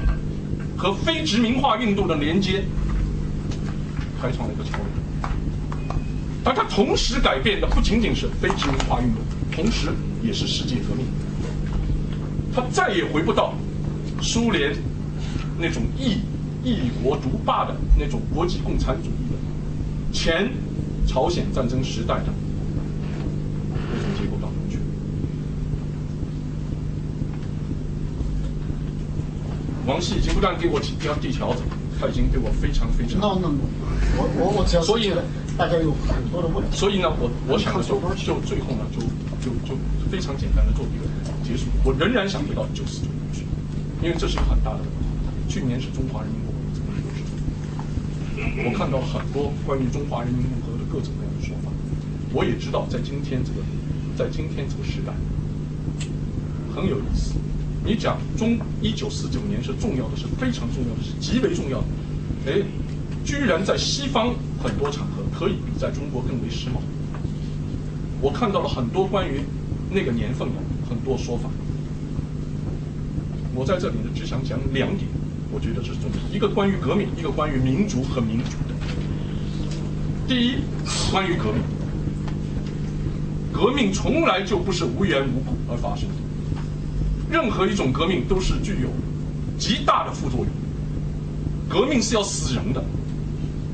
[0.76, 2.62] 和非殖民化运动的连接
[4.20, 6.04] 开创了一个桥梁，
[6.44, 9.88] 而它同时改变的不仅仅是非殖民化运动，同时
[10.22, 11.06] 也是世界革命。
[12.54, 13.54] 他再也回不到
[14.20, 14.76] 苏联
[15.58, 16.18] 那种一
[16.70, 19.36] 一国独霸的那种国际共产主义的
[20.12, 20.50] 前
[21.06, 22.26] 朝鲜战争时代的
[23.72, 24.78] 那种结构当中去。
[29.86, 31.62] 王希已经不断给我递递条子，
[31.98, 33.18] 他已经对我非常非常。
[33.20, 33.64] no no no，
[34.16, 35.22] 我我我只要所以呢，
[35.56, 36.76] 大家有很多的问题。
[36.76, 39.00] 所以呢，我我想就就最后呢，就
[39.40, 39.74] 就就
[40.10, 41.04] 非常简单的做一个
[41.42, 41.66] 结束。
[41.84, 43.00] 我仍然想回到九四
[43.32, 43.40] 九
[44.02, 44.94] 因为这是一个很大的问题。
[45.48, 46.57] 去年是中华人民共和国
[48.64, 51.70] 我看到很多关于中华人民共和国的各种各样的说法。
[52.32, 53.60] 我也知道，在今天这个
[54.16, 55.12] 在今天这个时代，
[56.74, 57.34] 很有意思。
[57.84, 61.86] 你讲中一九四九年是重要的，是非常重要的，是极为重要的。
[62.46, 62.62] 哎，
[63.24, 66.80] 居然在西方很多场合可以比在中国更为时髦。
[68.20, 69.40] 我看到了很多关于
[69.90, 70.54] 那个年份的
[70.88, 71.48] 很多说法。
[73.54, 75.08] 我在这里呢，只想讲两点，
[75.50, 78.74] 我觉得这是重点：一个关于革命，一个关于民族和民主的。
[80.26, 80.56] 第一，
[81.10, 81.62] 关于革命，
[83.52, 86.14] 革命从来就不是无缘无故而发生的。
[87.30, 88.90] 任何一种革命都是具有
[89.58, 90.48] 极大的副作用。
[91.68, 92.84] 革命是要死人的，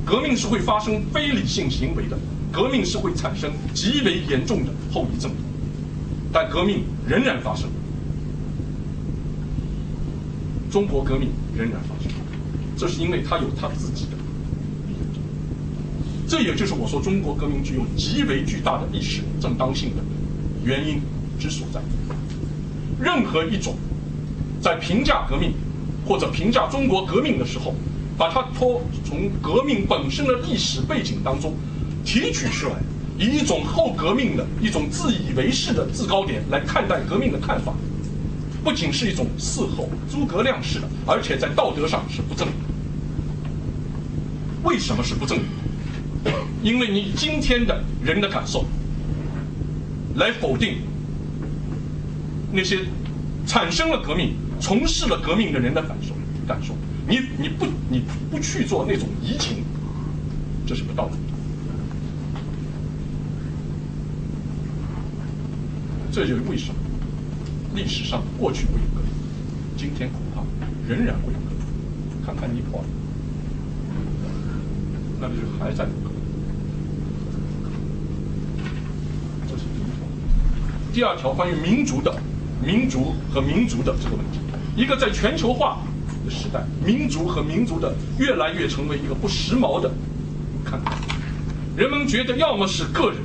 [0.05, 2.17] 革命是会发生非理性行为的，
[2.53, 5.37] 革命是会产生极为严重的后遗症的。
[6.33, 7.69] 但革命仍然发生，
[10.71, 12.11] 中国革命仍然发生，
[12.77, 14.13] 这是因为它有它自己的
[14.89, 15.07] 理由。
[16.27, 20.03] 这也就是我说中国革命具有极为巨大的历史正当性的
[20.65, 21.01] 原因
[21.39, 21.81] 之所在。
[23.01, 23.75] 任何一种
[24.61, 25.53] 在评价革命
[26.07, 27.75] 或者评价中国革命的时候，
[28.17, 31.55] 把它脱从革命本身的历史背景当中
[32.05, 32.75] 提取出来，
[33.19, 37.75] 以一种后革命的一种自以为是的制高点来看待革命的看法，
[38.65, 42.53] 不仅是一种事后诸葛亮式的，而且在道德上是不正义。
[44.63, 45.39] 为什么是不正？
[46.63, 48.65] 因为你今天的人的感受
[50.17, 50.79] 来否定。
[52.57, 52.79] 那些
[53.47, 56.15] 产生了革命、从事了革命的人的感受，
[56.47, 56.73] 感受，
[57.09, 58.01] 你你不你
[58.31, 59.65] 不去做那种移情，
[60.65, 61.17] 这是不道德。
[66.13, 66.75] 这就是为什么
[67.75, 69.11] 历史上过去会有革命，
[69.77, 70.43] 今天恐怕
[70.89, 72.25] 仍然会有革命。
[72.25, 72.85] 看看尼泊尔，
[75.21, 75.87] 那就还在。
[79.49, 79.65] 这是
[80.93, 81.03] 第。
[81.03, 82.15] 二条关于民族的。
[82.63, 84.39] 民族和民族的这个问题，
[84.75, 85.83] 一个在全球化
[86.25, 89.93] 的时代，民族和民族的越来越成为一个不时髦的
[90.65, 90.95] 看法。
[91.77, 93.19] 人们觉得，要么是个人，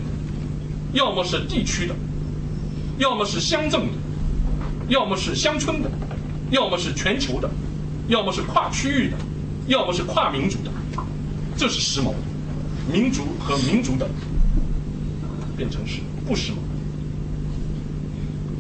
[0.92, 1.96] 要么是地区的，
[2.98, 3.94] 要么是乡镇的，
[4.90, 5.90] 要么是乡村的，
[6.50, 7.50] 要么是全球的，
[8.08, 9.18] 要么是跨区域的，
[9.68, 10.72] 要么是跨民族的，
[11.56, 12.16] 这是时髦的。
[12.92, 14.10] 民族和民族的
[15.56, 16.56] 变成是不时髦。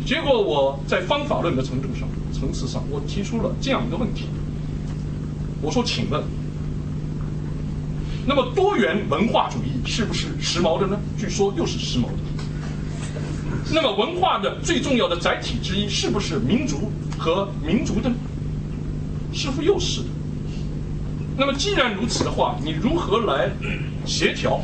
[0.05, 4.25] 结果我在方法论的程度上、层次上，我提出了这样一个问题：
[5.61, 6.23] 我说，请问，
[8.27, 10.99] 那么多元文化主义是不是时髦的呢？
[11.17, 12.28] 据说又是时髦的。
[13.71, 18.11] 那么文化的最重要的载体之一是不是民族和民族的？
[19.31, 20.07] 是否又是的？
[21.37, 23.49] 那么既然如此的话，你如何来
[24.05, 24.59] 协调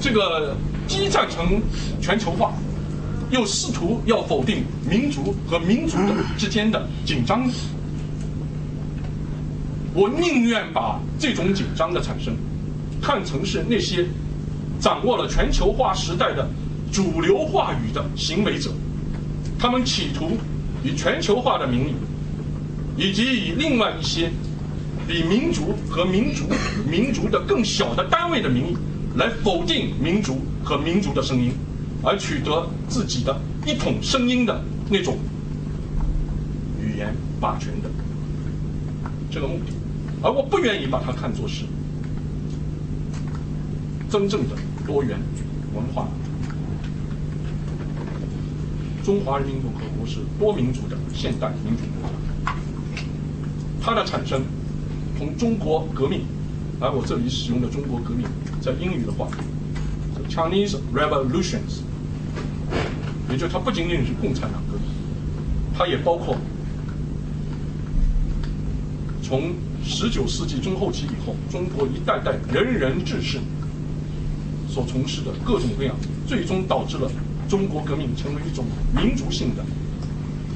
[0.00, 0.56] 这个
[0.88, 1.60] 既赞成
[2.00, 2.54] 全球化，
[3.30, 7.46] 又试图要否定民族和民族的之间的紧张？
[9.92, 12.34] 我宁愿把这种紧张的产生
[13.00, 14.06] 看成是那些
[14.80, 16.48] 掌握了全球化时代的。
[16.96, 18.72] 主流话语的行为者，
[19.58, 20.30] 他们企图
[20.82, 21.94] 以全球化的名义，
[22.96, 24.30] 以及以另外一些
[25.06, 26.46] 比民族和民族、
[26.90, 28.76] 民族的更小的单位的名义，
[29.16, 31.52] 来否定民族和民族的声音，
[32.02, 35.18] 而取得自己的一统声音的那种
[36.80, 37.90] 语言霸权的
[39.30, 39.72] 这个目的，
[40.22, 41.66] 而我不愿意把它看作是
[44.08, 45.18] 真正的多元
[45.74, 46.08] 文化。
[49.06, 52.52] 中华人民共和国是多民族的现代民主国家，
[53.80, 54.42] 它的产生
[55.16, 56.22] 从中国革命，
[56.80, 58.26] 而我这里使用的中国革命，
[58.60, 59.28] 在英语的话
[60.28, 61.82] ，Chinese Revolutions，
[63.30, 64.88] 也就它不仅仅是共产党革命，
[65.72, 66.36] 它也包括
[69.22, 69.54] 从
[69.84, 73.38] 十九世纪中后期以后，中国一代代仁人志士
[74.68, 75.94] 所从事的各种各样，
[76.26, 77.08] 最终导致了。
[77.48, 79.64] 中国革命成为一种民族性的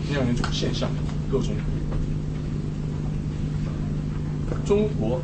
[0.09, 0.91] 那样一种现象，
[1.30, 1.55] 各种
[4.66, 5.20] 中国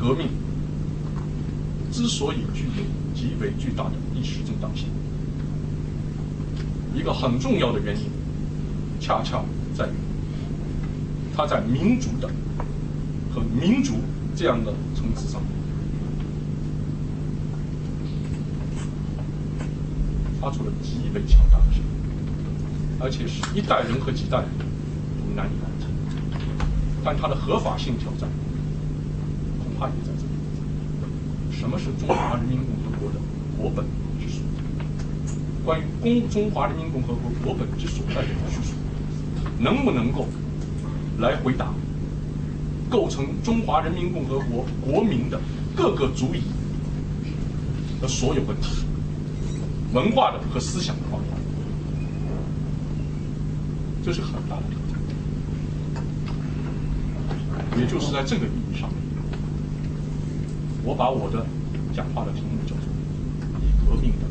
[0.00, 0.28] 革命
[1.92, 2.82] 之所以具有
[3.14, 4.86] 极为巨大的历史正当性，
[6.94, 8.04] 一个很重要的原因，
[9.00, 9.42] 恰恰
[9.76, 9.90] 在于
[11.36, 12.28] 它在民族的
[13.34, 13.94] 和民族
[14.34, 15.42] 这样的层次上。
[20.46, 21.90] 发出了极为强大的声音，
[23.00, 25.90] 而且是一代人和几代人都难以完成。
[27.04, 28.30] 但它的合法性挑战
[29.58, 31.50] 恐怕也在这里。
[31.50, 33.18] 什么是中华人民共和国的
[33.58, 33.84] 国本
[34.20, 34.40] 之所？
[35.64, 38.76] 关于公中华人民共和国国本之所在的叙述，
[39.58, 40.28] 能不能够
[41.18, 41.74] 来回答
[42.88, 45.40] 构成中华人民共和国国民的
[45.74, 46.42] 各个族裔
[48.00, 48.85] 的所有问题？
[49.92, 51.38] 文化的和思想的方向，
[54.04, 54.62] 这是很大的。
[57.78, 58.90] 也就是在这个意义上，
[60.82, 61.44] 我把我的
[61.94, 62.86] 讲话的题目叫做
[63.60, 64.24] “以革命的”。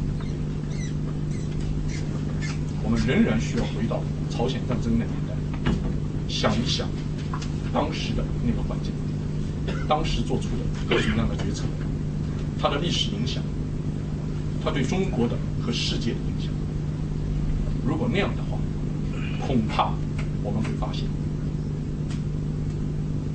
[2.84, 4.02] 我们仍然需要回到
[4.32, 5.36] 朝鲜战争那年代，
[6.28, 6.90] 想一想
[7.72, 8.92] 当时的那个环境，
[9.88, 11.66] 当时做出的各种各样的决策，
[12.60, 13.44] 它的历史影响。
[14.66, 16.52] 它对中国的和世界的影响，
[17.86, 18.58] 如果那样的话，
[19.46, 19.94] 恐怕
[20.42, 21.06] 我们会发现，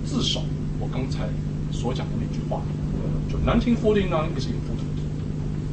[0.05, 0.43] 至少
[0.81, 1.29] 我刚才
[1.71, 2.63] 所讲的那句话，
[3.29, 4.91] 就 “1949 is important,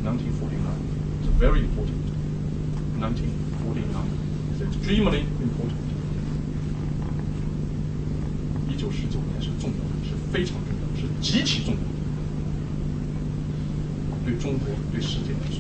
[0.06, 0.62] 1949
[1.24, 2.06] is very important,
[3.02, 3.82] 1949
[4.54, 5.74] is extremely important”，
[8.70, 11.88] 一九四九年是重要的，是非常重要的，是极其重要的。
[14.24, 15.60] 对中国、对世界来说，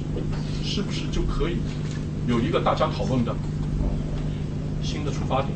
[0.63, 1.57] 是不是就可以
[2.25, 3.35] 有一个大家讨论的
[4.81, 5.45] 新的出发点？